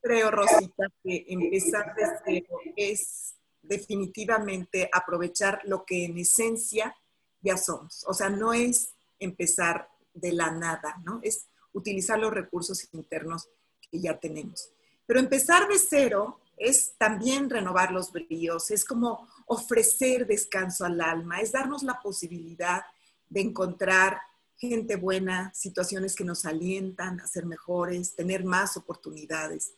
creo, 0.02 0.30
Rosita, 0.30 0.86
que 1.02 1.24
empezar 1.28 1.94
de 1.94 2.04
cero 2.24 2.58
es 2.76 3.36
definitivamente 3.62 4.88
aprovechar 4.92 5.60
lo 5.64 5.84
que 5.84 6.04
en 6.04 6.18
esencia 6.18 6.94
ya 7.40 7.56
somos. 7.56 8.04
O 8.06 8.14
sea, 8.14 8.28
no 8.28 8.52
es 8.52 8.94
empezar 9.18 9.88
de 10.14 10.32
la 10.32 10.50
nada, 10.50 11.00
¿no? 11.04 11.20
Es 11.22 11.46
utilizar 11.72 12.18
los 12.18 12.32
recursos 12.32 12.88
internos 12.92 13.48
que 13.90 14.00
ya 14.00 14.18
tenemos. 14.18 14.70
Pero 15.06 15.20
empezar 15.20 15.68
de 15.68 15.78
cero 15.78 16.40
es 16.56 16.94
también 16.98 17.48
renovar 17.48 17.90
los 17.90 18.12
bríos, 18.12 18.70
es 18.70 18.84
como 18.84 19.26
ofrecer 19.46 20.26
descanso 20.26 20.84
al 20.84 21.00
alma, 21.00 21.40
es 21.40 21.52
darnos 21.52 21.82
la 21.82 22.00
posibilidad 22.00 22.82
de 23.28 23.40
encontrar 23.40 24.20
gente 24.56 24.96
buena, 24.96 25.50
situaciones 25.54 26.14
que 26.14 26.24
nos 26.24 26.44
alientan 26.44 27.18
a 27.20 27.26
ser 27.26 27.46
mejores, 27.46 28.14
tener 28.14 28.44
más 28.44 28.76
oportunidades 28.76 29.74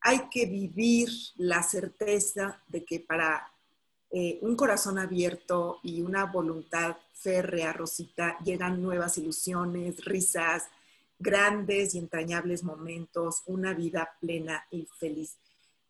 hay 0.00 0.28
que 0.30 0.46
vivir 0.46 1.08
la 1.36 1.62
certeza 1.62 2.62
de 2.68 2.84
que 2.84 3.00
para 3.00 3.50
eh, 4.10 4.38
un 4.42 4.56
corazón 4.56 4.98
abierto 4.98 5.78
y 5.82 6.02
una 6.02 6.26
voluntad 6.26 6.96
férrea, 7.12 7.72
Rosita, 7.72 8.38
llegan 8.44 8.80
nuevas 8.80 9.18
ilusiones, 9.18 10.04
risas, 10.04 10.64
grandes 11.18 11.94
y 11.94 11.98
entrañables 11.98 12.62
momentos, 12.62 13.42
una 13.46 13.74
vida 13.74 14.10
plena 14.20 14.64
y 14.70 14.86
feliz. 14.98 15.36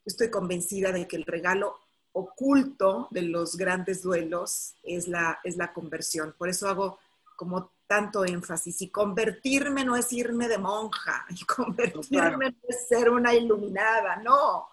Estoy 0.05 0.31
convencida 0.31 0.92
de 0.92 1.07
que 1.07 1.16
el 1.16 1.25
regalo 1.25 1.77
oculto 2.12 3.09
de 3.11 3.23
los 3.23 3.57
grandes 3.57 4.03
duelos 4.03 4.75
es 4.83 5.09
la, 5.09 5.38
es 5.45 5.57
la 5.57 5.73
conversión. 5.73 6.35
Por 6.38 6.49
eso 6.49 6.69
hago 6.69 6.99
como 7.37 7.71
tanto 7.87 8.25
énfasis. 8.25 8.83
Y 8.83 8.90
convertirme 8.90 9.85
no 9.85 9.96
es 9.96 10.12
irme 10.12 10.49
de 10.49 10.59
monja, 10.59 11.27
y 11.31 11.44
convertirme 11.44 12.51
no 12.51 12.57
es 12.68 12.88
ser 12.88 13.11
una 13.11 13.35
iluminada, 13.35 14.16
no. 14.16 14.68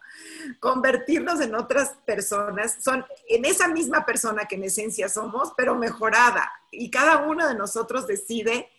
Convertirnos 0.60 1.41
en 1.41 1.56
otras 1.56 1.95
personas, 2.06 2.78
son 2.80 3.04
en 3.28 3.45
esa 3.45 3.67
misma 3.67 4.06
persona 4.06 4.45
que 4.45 4.56
en 4.56 4.65
esencia 4.65 5.10
somos, 5.10 5.54
pero 5.58 5.76
mejorada. 5.76 6.52
Y 6.71 6.91
cada 6.91 7.26
uno 7.28 7.47
de 7.47 7.56
nosotros 7.56 8.06
decide 8.06 8.69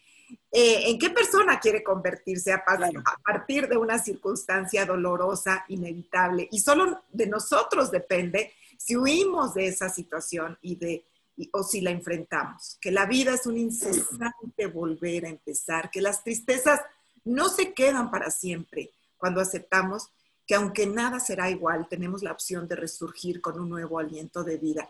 eh, 0.53 0.91
en 0.91 0.99
qué 0.99 1.11
persona 1.11 1.59
quiere 1.59 1.83
convertirse 1.83 2.53
a, 2.53 2.65
a 2.67 3.17
partir 3.25 3.69
de 3.69 3.77
una 3.77 3.99
circunstancia 3.99 4.87
dolorosa, 4.87 5.65
inevitable. 5.69 6.49
Y 6.53 6.61
solo 6.61 7.03
de 7.11 7.27
nosotros 7.27 7.91
depende 7.91 8.53
si 8.79 8.97
huimos 8.97 9.55
de 9.55 9.67
esa 9.67 9.89
situación 9.89 10.59
y 10.63 10.77
de 10.77 11.05
o 11.53 11.63
si 11.63 11.81
la 11.81 11.91
enfrentamos, 11.91 12.79
que 12.81 12.93
la 12.93 13.07
vida 13.07 13.35
es 13.35 13.47
un 13.47 13.57
incesante 13.57 14.67
volver 14.67 15.27
a 15.27 15.31
empezar, 15.31 15.91
que 15.91 16.01
las 16.01 16.23
tristezas 16.23 16.81
no 17.25 17.49
se 17.49 17.73
quedan 17.73 18.11
para 18.11 18.31
siempre 18.31 18.91
cuando 19.17 19.41
aceptamos 19.41 20.09
que 20.47 20.55
aunque 20.55 20.87
nada 20.87 21.21
será 21.21 21.51
igual, 21.51 21.89
tenemos 21.89 22.23
la 22.23 22.33
opción 22.33 22.69
de 22.69 22.77
resurgir 22.77 23.41
con 23.41 23.59
un 23.59 23.71
nuevo 23.71 23.99
aliento 23.99 24.45
de 24.45 24.59
vida. 24.59 24.89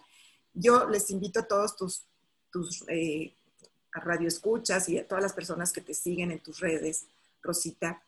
Yo 0.52 0.88
les 0.88 1.10
invito 1.10 1.40
a 1.40 1.46
todos 1.46 1.76
tus, 1.76 2.02
tus 2.50 2.84
eh, 2.88 3.32
radioescuchas 3.92 4.88
y 4.88 4.98
a 4.98 5.06
todas 5.06 5.22
las 5.22 5.32
personas 5.32 5.72
que 5.72 5.80
te 5.80 5.94
siguen 5.94 6.32
en 6.32 6.40
tus 6.40 6.58
redes, 6.58 7.06
Rosita, 7.40 8.02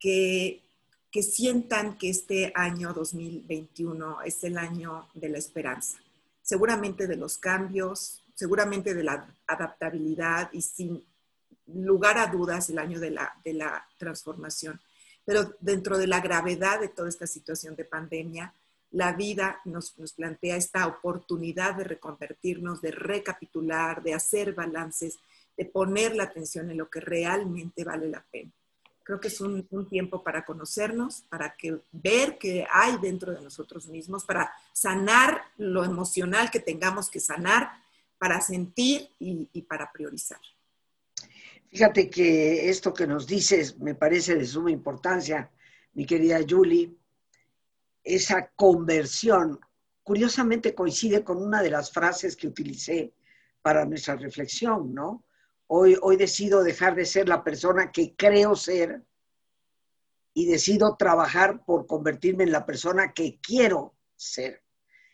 que, 0.00 0.62
que 1.10 1.22
sientan 1.22 1.98
que 1.98 2.08
este 2.08 2.52
año 2.54 2.94
2021 2.94 4.22
es 4.22 4.42
el 4.44 4.56
año 4.56 5.08
de 5.12 5.28
la 5.28 5.38
esperanza 5.38 5.98
seguramente 6.48 7.06
de 7.06 7.16
los 7.16 7.36
cambios, 7.36 8.22
seguramente 8.34 8.94
de 8.94 9.04
la 9.04 9.34
adaptabilidad 9.46 10.48
y 10.50 10.62
sin 10.62 11.04
lugar 11.66 12.16
a 12.16 12.28
dudas 12.28 12.70
el 12.70 12.78
año 12.78 12.98
de 12.98 13.10
la, 13.10 13.34
de 13.44 13.52
la 13.52 13.86
transformación. 13.98 14.80
Pero 15.26 15.54
dentro 15.60 15.98
de 15.98 16.06
la 16.06 16.20
gravedad 16.20 16.80
de 16.80 16.88
toda 16.88 17.10
esta 17.10 17.26
situación 17.26 17.76
de 17.76 17.84
pandemia, 17.84 18.54
la 18.92 19.12
vida 19.12 19.60
nos, 19.66 19.98
nos, 19.98 20.14
plantea 20.14 20.56
esta 20.56 20.86
oportunidad 20.86 21.74
de 21.74 21.84
reconvertirnos, 21.84 22.80
de 22.80 22.92
recapitular, 22.92 24.02
de 24.02 24.14
hacer 24.14 24.54
balances, 24.54 25.18
de 25.54 25.66
poner 25.66 26.16
la 26.16 26.24
atención 26.24 26.70
en 26.70 26.78
lo 26.78 26.88
que 26.88 27.00
realmente 27.00 27.84
vale 27.84 28.08
la 28.08 28.24
pena. 28.32 28.50
Creo 29.08 29.20
que 29.20 29.28
es 29.28 29.40
un, 29.40 29.66
tiempo 29.88 30.22
para 30.22 30.44
conocernos, 30.44 31.22
para 31.30 31.56
que, 31.56 31.80
ver 31.92 32.36
qué 32.36 32.66
hay 32.70 32.98
dentro 32.98 33.32
de 33.32 33.40
nosotros 33.40 33.88
mismos, 33.88 34.26
para 34.26 34.52
sanar 34.74 35.44
lo 35.56 35.82
emocional 35.82 36.50
que 36.50 36.60
tengamos 36.60 37.08
que 37.08 37.18
sanar, 37.18 37.70
para 38.18 38.42
sentir 38.42 39.08
y, 39.18 39.48
y 39.54 39.62
para 39.62 39.90
priorizar. 39.90 40.38
Fíjate 41.70 42.10
que 42.10 42.68
esto 42.68 42.92
que 42.92 43.06
nos 43.06 43.26
dices 43.26 43.78
me 43.78 43.94
parece 43.94 44.34
de 44.34 44.44
suma 44.44 44.70
importancia, 44.70 45.50
mi 45.94 46.04
querida 46.04 46.40
Julie. 46.46 46.94
Esa 48.04 48.50
conversión, 48.54 49.58
curiosamente 50.02 50.74
coincide 50.74 51.24
con 51.24 51.42
una 51.42 51.62
de 51.62 51.70
las 51.70 51.90
frases 51.90 52.36
que 52.36 52.46
utilicé 52.46 53.14
para 53.62 53.86
nuestra 53.86 54.16
reflexión, 54.16 54.92
¿no? 54.92 55.24
Hoy, 55.68 55.96
hoy 56.00 56.16
decido 56.16 56.62
dejar 56.62 56.94
de 56.94 57.06
ser 57.06 57.28
la 57.28 57.44
persona 57.44 57.92
que 57.92 58.16
creo 58.16 58.56
ser 58.56 59.04
y 60.34 60.46
decido 60.46 60.96
trabajar 60.96 61.64
por 61.64 61.86
convertirme 61.86 62.44
en 62.44 62.52
la 62.52 62.64
persona 62.64 63.12
que 63.12 63.38
quiero 63.40 63.94
ser. 64.16 64.62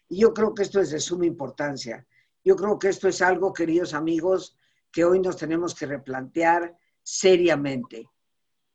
Y 0.08 0.20
yo 0.20 0.32
creo 0.32 0.54
que 0.54 0.62
esto 0.62 0.80
es 0.80 0.90
de 0.90 1.00
suma 1.00 1.26
importancia. 1.26 2.06
Yo 2.44 2.56
creo 2.56 2.78
que 2.78 2.88
esto 2.88 3.08
es 3.08 3.22
algo, 3.22 3.52
queridos 3.52 3.94
amigos, 3.94 4.56
que 4.92 5.04
hoy 5.04 5.18
nos 5.18 5.36
tenemos 5.36 5.74
que 5.74 5.86
replantear 5.86 6.76
seriamente, 7.02 8.08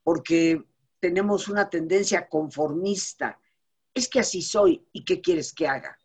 porque 0.04 0.66
tenemos 1.00 1.48
una 1.48 1.70
tendencia 1.70 2.28
conformista. 2.28 3.40
Es 3.94 4.10
que 4.10 4.20
así 4.20 4.42
soy 4.42 4.86
y 4.92 5.06
qué 5.06 5.22
quieres 5.22 5.54
que 5.54 5.68
haga. 5.68 5.98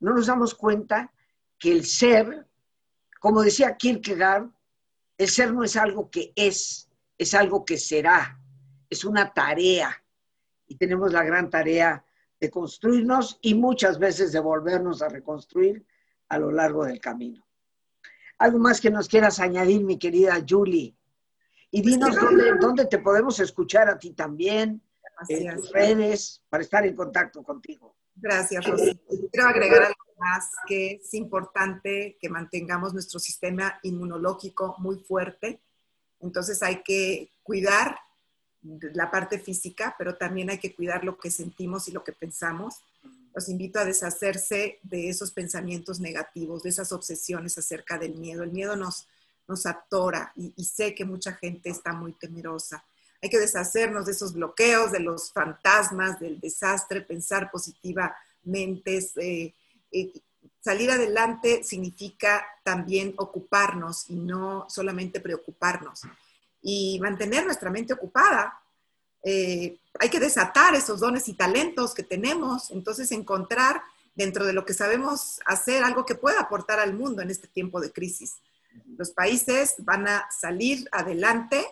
No 0.00 0.14
nos 0.14 0.26
damos 0.26 0.54
cuenta 0.54 1.12
que 1.58 1.70
el 1.70 1.84
ser, 1.84 2.48
como 3.20 3.42
decía 3.42 3.76
Kierkegaard, 3.76 4.50
el 5.22 5.28
ser 5.28 5.52
no 5.52 5.62
es 5.62 5.76
algo 5.76 6.10
que 6.10 6.32
es, 6.34 6.88
es 7.16 7.34
algo 7.34 7.64
que 7.64 7.78
será, 7.78 8.40
es 8.90 9.04
una 9.04 9.32
tarea. 9.32 10.02
Y 10.66 10.76
tenemos 10.76 11.12
la 11.12 11.22
gran 11.22 11.48
tarea 11.48 12.04
de 12.40 12.50
construirnos 12.50 13.38
y 13.40 13.54
muchas 13.54 13.98
veces 14.00 14.32
de 14.32 14.40
volvernos 14.40 15.00
a 15.00 15.08
reconstruir 15.08 15.86
a 16.28 16.38
lo 16.38 16.50
largo 16.50 16.84
del 16.84 17.00
camino. 17.00 17.46
¿Algo 18.38 18.58
más 18.58 18.80
que 18.80 18.90
nos 18.90 19.06
quieras 19.06 19.38
añadir, 19.38 19.84
mi 19.84 19.96
querida 19.96 20.44
Julie? 20.46 20.96
Y 21.70 21.82
pues 21.82 21.94
dinos 21.94 22.16
dónde, 22.60 22.86
te 22.86 22.98
podemos 22.98 23.38
escuchar 23.38 23.88
a 23.88 23.98
ti 23.98 24.14
también, 24.14 24.82
en 25.28 25.54
tus 25.54 25.70
redes, 25.70 26.42
para 26.48 26.64
estar 26.64 26.84
en 26.84 26.96
contacto 26.96 27.44
contigo. 27.44 27.94
Gracias, 28.14 28.64
Rosy. 28.66 29.00
Quiero 29.30 29.48
agregar 29.48 29.82
algo 29.82 30.04
más, 30.18 30.50
que 30.66 31.00
es 31.02 31.14
importante 31.14 32.16
que 32.20 32.28
mantengamos 32.28 32.92
nuestro 32.92 33.18
sistema 33.18 33.78
inmunológico 33.82 34.76
muy 34.78 34.98
fuerte. 34.98 35.60
Entonces 36.20 36.62
hay 36.62 36.82
que 36.82 37.32
cuidar 37.42 37.98
la 38.62 39.10
parte 39.10 39.38
física, 39.38 39.94
pero 39.98 40.16
también 40.16 40.50
hay 40.50 40.58
que 40.58 40.74
cuidar 40.74 41.04
lo 41.04 41.18
que 41.18 41.30
sentimos 41.30 41.88
y 41.88 41.92
lo 41.92 42.04
que 42.04 42.12
pensamos. 42.12 42.82
Los 43.34 43.48
invito 43.48 43.78
a 43.78 43.84
deshacerse 43.84 44.78
de 44.82 45.08
esos 45.08 45.32
pensamientos 45.32 46.00
negativos, 46.00 46.62
de 46.62 46.70
esas 46.70 46.92
obsesiones 46.92 47.58
acerca 47.58 47.98
del 47.98 48.14
miedo. 48.14 48.42
El 48.42 48.52
miedo 48.52 48.76
nos, 48.76 49.08
nos 49.48 49.66
atora 49.66 50.32
y, 50.36 50.64
sé 50.64 50.94
que 50.94 51.04
mucha 51.04 51.32
gente 51.32 51.70
está 51.70 51.92
muy 51.92 52.12
temerosa. 52.12 52.84
Hay 53.22 53.30
que 53.30 53.38
deshacernos 53.38 54.06
de 54.06 54.12
esos 54.12 54.32
bloqueos, 54.32 54.90
de 54.90 54.98
los 54.98 55.32
fantasmas, 55.32 56.18
del 56.18 56.40
desastre, 56.40 57.02
pensar 57.02 57.50
positivamente. 57.52 58.98
Eh, 59.16 59.54
eh, 59.92 60.12
salir 60.60 60.90
adelante 60.90 61.62
significa 61.62 62.44
también 62.64 63.14
ocuparnos 63.16 64.10
y 64.10 64.16
no 64.16 64.66
solamente 64.68 65.20
preocuparnos 65.20 66.02
y 66.62 66.98
mantener 67.00 67.44
nuestra 67.44 67.70
mente 67.70 67.92
ocupada. 67.92 68.60
Eh, 69.24 69.78
hay 70.00 70.08
que 70.08 70.20
desatar 70.20 70.74
esos 70.74 71.00
dones 71.00 71.28
y 71.28 71.34
talentos 71.34 71.94
que 71.94 72.02
tenemos, 72.02 72.70
entonces 72.70 73.12
encontrar 73.12 73.82
dentro 74.14 74.44
de 74.44 74.52
lo 74.52 74.64
que 74.64 74.74
sabemos 74.74 75.40
hacer 75.46 75.84
algo 75.84 76.04
que 76.04 76.14
pueda 76.14 76.40
aportar 76.40 76.80
al 76.80 76.94
mundo 76.94 77.22
en 77.22 77.30
este 77.30 77.46
tiempo 77.46 77.80
de 77.80 77.92
crisis. 77.92 78.34
Los 78.96 79.10
países 79.10 79.74
van 79.78 80.08
a 80.08 80.26
salir 80.30 80.88
adelante, 80.92 81.66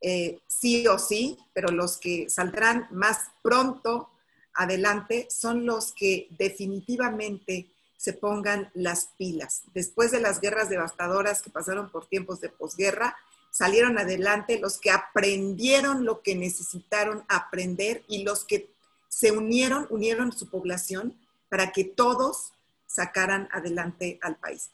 eh, 0.00 0.40
sí 0.46 0.86
o 0.86 0.98
sí, 0.98 1.38
pero 1.52 1.70
los 1.70 1.98
que 1.98 2.28
saldrán 2.30 2.88
más 2.90 3.30
pronto 3.42 4.10
adelante 4.54 5.26
son 5.30 5.66
los 5.66 5.92
que 5.92 6.28
definitivamente 6.38 7.70
se 7.96 8.14
pongan 8.14 8.70
las 8.74 9.10
pilas. 9.18 9.62
Después 9.74 10.10
de 10.10 10.20
las 10.20 10.40
guerras 10.40 10.70
devastadoras 10.70 11.42
que 11.42 11.50
pasaron 11.50 11.90
por 11.90 12.06
tiempos 12.06 12.40
de 12.40 12.48
posguerra, 12.48 13.16
salieron 13.50 13.98
adelante 13.98 14.58
los 14.58 14.78
que 14.78 14.90
aprendieron 14.90 16.04
lo 16.04 16.22
que 16.22 16.34
necesitaron 16.34 17.24
aprender 17.28 18.02
y 18.08 18.22
los 18.22 18.44
que 18.44 18.70
se 19.08 19.32
unieron, 19.32 19.86
unieron 19.90 20.32
su 20.32 20.48
población 20.48 21.14
para 21.50 21.72
que 21.72 21.84
todos 21.84 22.52
sacaran 22.86 23.48
adelante 23.52 24.18
al 24.22 24.36
país. 24.36 24.70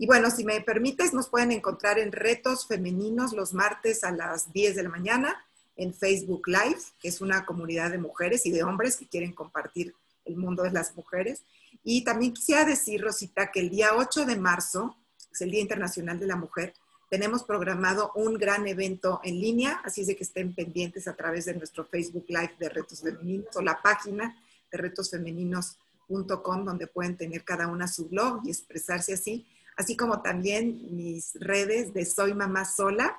Y 0.00 0.06
bueno, 0.06 0.30
si 0.30 0.44
me 0.44 0.62
permites, 0.62 1.12
nos 1.12 1.28
pueden 1.28 1.52
encontrar 1.52 1.98
en 1.98 2.10
Retos 2.10 2.66
Femeninos 2.66 3.34
los 3.34 3.52
martes 3.52 4.02
a 4.02 4.10
las 4.10 4.50
10 4.50 4.76
de 4.76 4.82
la 4.82 4.88
mañana 4.88 5.44
en 5.76 5.92
Facebook 5.92 6.48
Live, 6.48 6.80
que 6.98 7.08
es 7.08 7.20
una 7.20 7.44
comunidad 7.44 7.90
de 7.90 7.98
mujeres 7.98 8.46
y 8.46 8.50
de 8.50 8.62
hombres 8.62 8.96
que 8.96 9.06
quieren 9.06 9.34
compartir 9.34 9.94
el 10.24 10.36
mundo 10.38 10.62
de 10.62 10.70
las 10.70 10.96
mujeres. 10.96 11.42
Y 11.84 12.02
también 12.02 12.32
quisiera 12.32 12.64
decir, 12.64 13.02
Rosita, 13.02 13.52
que 13.52 13.60
el 13.60 13.68
día 13.68 13.90
8 13.94 14.24
de 14.24 14.36
marzo, 14.36 14.96
es 15.30 15.42
el 15.42 15.50
Día 15.50 15.60
Internacional 15.60 16.18
de 16.18 16.28
la 16.28 16.36
Mujer, 16.36 16.72
tenemos 17.10 17.44
programado 17.44 18.10
un 18.14 18.38
gran 18.38 18.66
evento 18.66 19.20
en 19.22 19.38
línea, 19.38 19.82
así 19.84 20.00
es 20.00 20.06
de 20.06 20.16
que 20.16 20.24
estén 20.24 20.54
pendientes 20.54 21.08
a 21.08 21.14
través 21.14 21.44
de 21.44 21.52
nuestro 21.52 21.84
Facebook 21.84 22.24
Live 22.26 22.54
de 22.58 22.70
Retos 22.70 23.02
Femeninos 23.02 23.54
o 23.54 23.60
la 23.60 23.82
página 23.82 24.34
de 24.72 24.78
retosfemeninos.com, 24.78 26.64
donde 26.64 26.86
pueden 26.86 27.18
tener 27.18 27.44
cada 27.44 27.66
una 27.66 27.86
su 27.86 28.08
blog 28.08 28.40
y 28.46 28.48
expresarse 28.48 29.12
así, 29.12 29.46
así 29.80 29.96
como 29.96 30.20
también 30.20 30.94
mis 30.94 31.32
redes 31.40 31.94
de 31.94 32.04
Soy 32.04 32.34
Mamá 32.34 32.66
Sola 32.66 33.18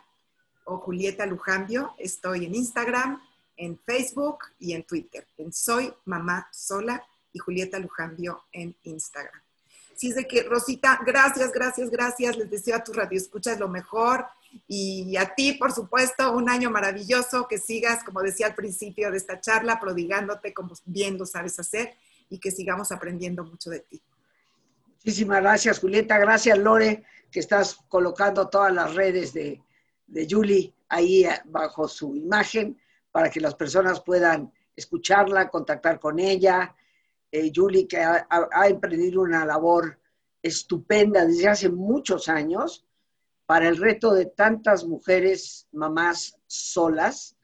o 0.63 0.77
Julieta 0.77 1.25
Lujambio. 1.25 1.95
Estoy 1.97 2.45
en 2.45 2.53
Instagram, 2.53 3.19
en 3.57 3.79
Facebook 3.79 4.45
y 4.59 4.73
en 4.73 4.83
Twitter, 4.83 5.25
en 5.39 5.51
Soy 5.51 5.91
Mamá 6.05 6.47
Sola 6.51 7.03
y 7.33 7.39
Julieta 7.39 7.79
Lujambio 7.79 8.43
en 8.51 8.75
Instagram. 8.83 9.41
Así 9.95 10.09
es 10.09 10.15
de 10.15 10.27
que, 10.27 10.43
Rosita, 10.43 10.99
gracias, 11.03 11.51
gracias, 11.51 11.89
gracias. 11.89 12.37
Les 12.37 12.51
deseo 12.51 12.75
a 12.75 12.83
tus 12.83 12.95
radioescuchas 12.95 13.59
lo 13.59 13.67
mejor. 13.67 14.27
Y 14.67 15.17
a 15.17 15.33
ti, 15.33 15.53
por 15.53 15.71
supuesto, 15.71 16.31
un 16.31 16.47
año 16.47 16.69
maravilloso, 16.69 17.47
que 17.47 17.57
sigas, 17.57 18.03
como 18.03 18.21
decía 18.21 18.45
al 18.45 18.55
principio 18.55 19.09
de 19.09 19.17
esta 19.17 19.39
charla, 19.41 19.79
prodigándote 19.79 20.53
como 20.53 20.75
bien 20.85 21.17
lo 21.17 21.25
sabes 21.25 21.59
hacer 21.59 21.95
y 22.29 22.37
que 22.37 22.51
sigamos 22.51 22.91
aprendiendo 22.91 23.43
mucho 23.43 23.71
de 23.71 23.79
ti. 23.79 23.99
Muchísimas 25.03 25.41
gracias, 25.41 25.79
Julieta. 25.79 26.19
Gracias, 26.19 26.57
Lore, 26.59 27.03
que 27.31 27.39
estás 27.39 27.79
colocando 27.87 28.49
todas 28.49 28.71
las 28.73 28.93
redes 28.93 29.33
de, 29.33 29.61
de 30.05 30.27
Julie 30.29 30.73
ahí 30.89 31.25
bajo 31.45 31.87
su 31.87 32.15
imagen 32.15 32.79
para 33.11 33.29
que 33.29 33.39
las 33.39 33.55
personas 33.55 34.01
puedan 34.01 34.51
escucharla, 34.75 35.49
contactar 35.49 35.99
con 35.99 36.19
ella. 36.19 36.75
Eh, 37.31 37.51
Julie, 37.53 37.87
que 37.87 37.97
ha, 37.97 38.27
emprendido 38.67 39.21
una 39.21 39.45
labor 39.45 39.99
estupenda 40.41 41.25
desde 41.25 41.47
hace 41.47 41.69
muchos 41.69 42.27
años 42.29 42.85
para 43.45 43.67
el 43.67 43.77
reto 43.77 44.13
de 44.13 44.27
tantas 44.27 44.85
mujeres, 44.85 45.67
mamás 45.71 46.37
solas, 46.45 47.37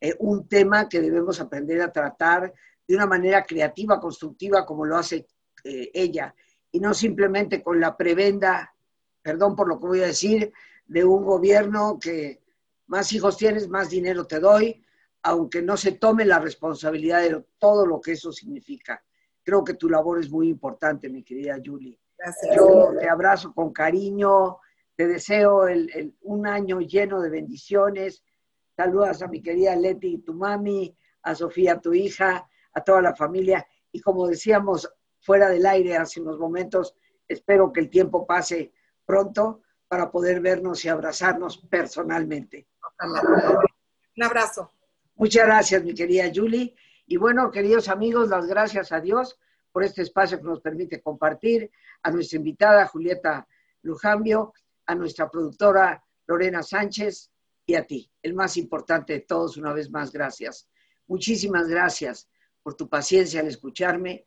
eh, 0.00 0.14
un 0.18 0.48
tema 0.48 0.88
que 0.88 1.00
debemos 1.00 1.40
aprender 1.40 1.80
a 1.82 1.92
tratar 1.92 2.52
de 2.86 2.94
una 2.94 3.06
manera 3.06 3.44
creativa, 3.44 4.00
constructiva, 4.00 4.64
como 4.64 4.84
lo 4.84 4.96
hace 4.96 5.26
eh, 5.64 5.90
ella, 5.94 6.34
y 6.72 6.80
no 6.80 6.94
simplemente 6.94 7.62
con 7.62 7.78
la 7.78 7.96
prebenda, 7.96 8.74
perdón 9.20 9.54
por 9.54 9.68
lo 9.68 9.78
que 9.78 9.86
voy 9.86 10.00
a 10.00 10.06
decir, 10.06 10.52
de 10.86 11.04
un 11.04 11.24
gobierno 11.24 11.98
que 12.00 12.42
más 12.86 13.12
hijos 13.12 13.36
tienes, 13.36 13.68
más 13.68 13.90
dinero 13.90 14.26
te 14.26 14.40
doy, 14.40 14.82
aunque 15.22 15.62
no 15.62 15.76
se 15.76 15.92
tome 15.92 16.24
la 16.24 16.38
responsabilidad 16.38 17.22
de 17.22 17.44
todo 17.58 17.86
lo 17.86 18.00
que 18.00 18.12
eso 18.12 18.32
significa. 18.32 19.04
Creo 19.44 19.62
que 19.62 19.74
tu 19.74 19.88
labor 19.88 20.18
es 20.18 20.30
muy 20.30 20.48
importante, 20.48 21.08
mi 21.08 21.22
querida 21.22 21.58
Julie. 21.64 21.98
Gracias. 22.18 22.56
Yo 22.56 22.92
te 22.98 23.08
abrazo 23.08 23.52
con 23.52 23.72
cariño, 23.72 24.58
te 24.96 25.06
deseo 25.06 25.66
un 26.22 26.46
año 26.46 26.80
lleno 26.80 27.20
de 27.20 27.30
bendiciones. 27.30 28.24
Saludas 28.76 29.22
a 29.22 29.28
mi 29.28 29.42
querida 29.42 29.76
Leti, 29.76 30.18
tu 30.18 30.34
mami, 30.34 30.96
a 31.22 31.34
Sofía, 31.34 31.80
tu 31.80 31.92
hija, 31.92 32.48
a 32.72 32.80
toda 32.82 33.02
la 33.02 33.14
familia. 33.14 33.66
Y 33.90 34.00
como 34.00 34.26
decíamos 34.26 34.88
fuera 35.22 35.48
del 35.48 35.64
aire 35.64 35.96
hace 35.96 36.20
unos 36.20 36.38
momentos, 36.38 36.94
espero 37.26 37.72
que 37.72 37.80
el 37.80 37.88
tiempo 37.88 38.26
pase 38.26 38.72
pronto 39.06 39.62
para 39.88 40.10
poder 40.10 40.40
vernos 40.40 40.84
y 40.84 40.88
abrazarnos 40.88 41.58
personalmente. 41.58 42.66
Un 44.16 44.22
abrazo. 44.22 44.72
Muchas 45.14 45.46
gracias, 45.46 45.84
mi 45.84 45.94
querida 45.94 46.30
Julie. 46.34 46.74
Y 47.06 47.16
bueno, 47.16 47.50
queridos 47.50 47.88
amigos, 47.88 48.28
las 48.28 48.46
gracias 48.46 48.92
a 48.92 49.00
Dios 49.00 49.38
por 49.70 49.84
este 49.84 50.02
espacio 50.02 50.38
que 50.38 50.44
nos 50.44 50.60
permite 50.60 51.00
compartir, 51.00 51.70
a 52.02 52.10
nuestra 52.10 52.36
invitada 52.36 52.86
Julieta 52.86 53.46
Lujambio, 53.82 54.52
a 54.86 54.94
nuestra 54.94 55.30
productora 55.30 56.04
Lorena 56.26 56.62
Sánchez 56.62 57.30
y 57.64 57.74
a 57.74 57.86
ti, 57.86 58.10
el 58.22 58.34
más 58.34 58.56
importante 58.56 59.12
de 59.14 59.20
todos, 59.20 59.56
una 59.56 59.72
vez 59.72 59.90
más, 59.90 60.12
gracias. 60.12 60.68
Muchísimas 61.06 61.68
gracias 61.68 62.28
por 62.62 62.74
tu 62.74 62.88
paciencia 62.88 63.40
al 63.40 63.48
escucharme 63.48 64.26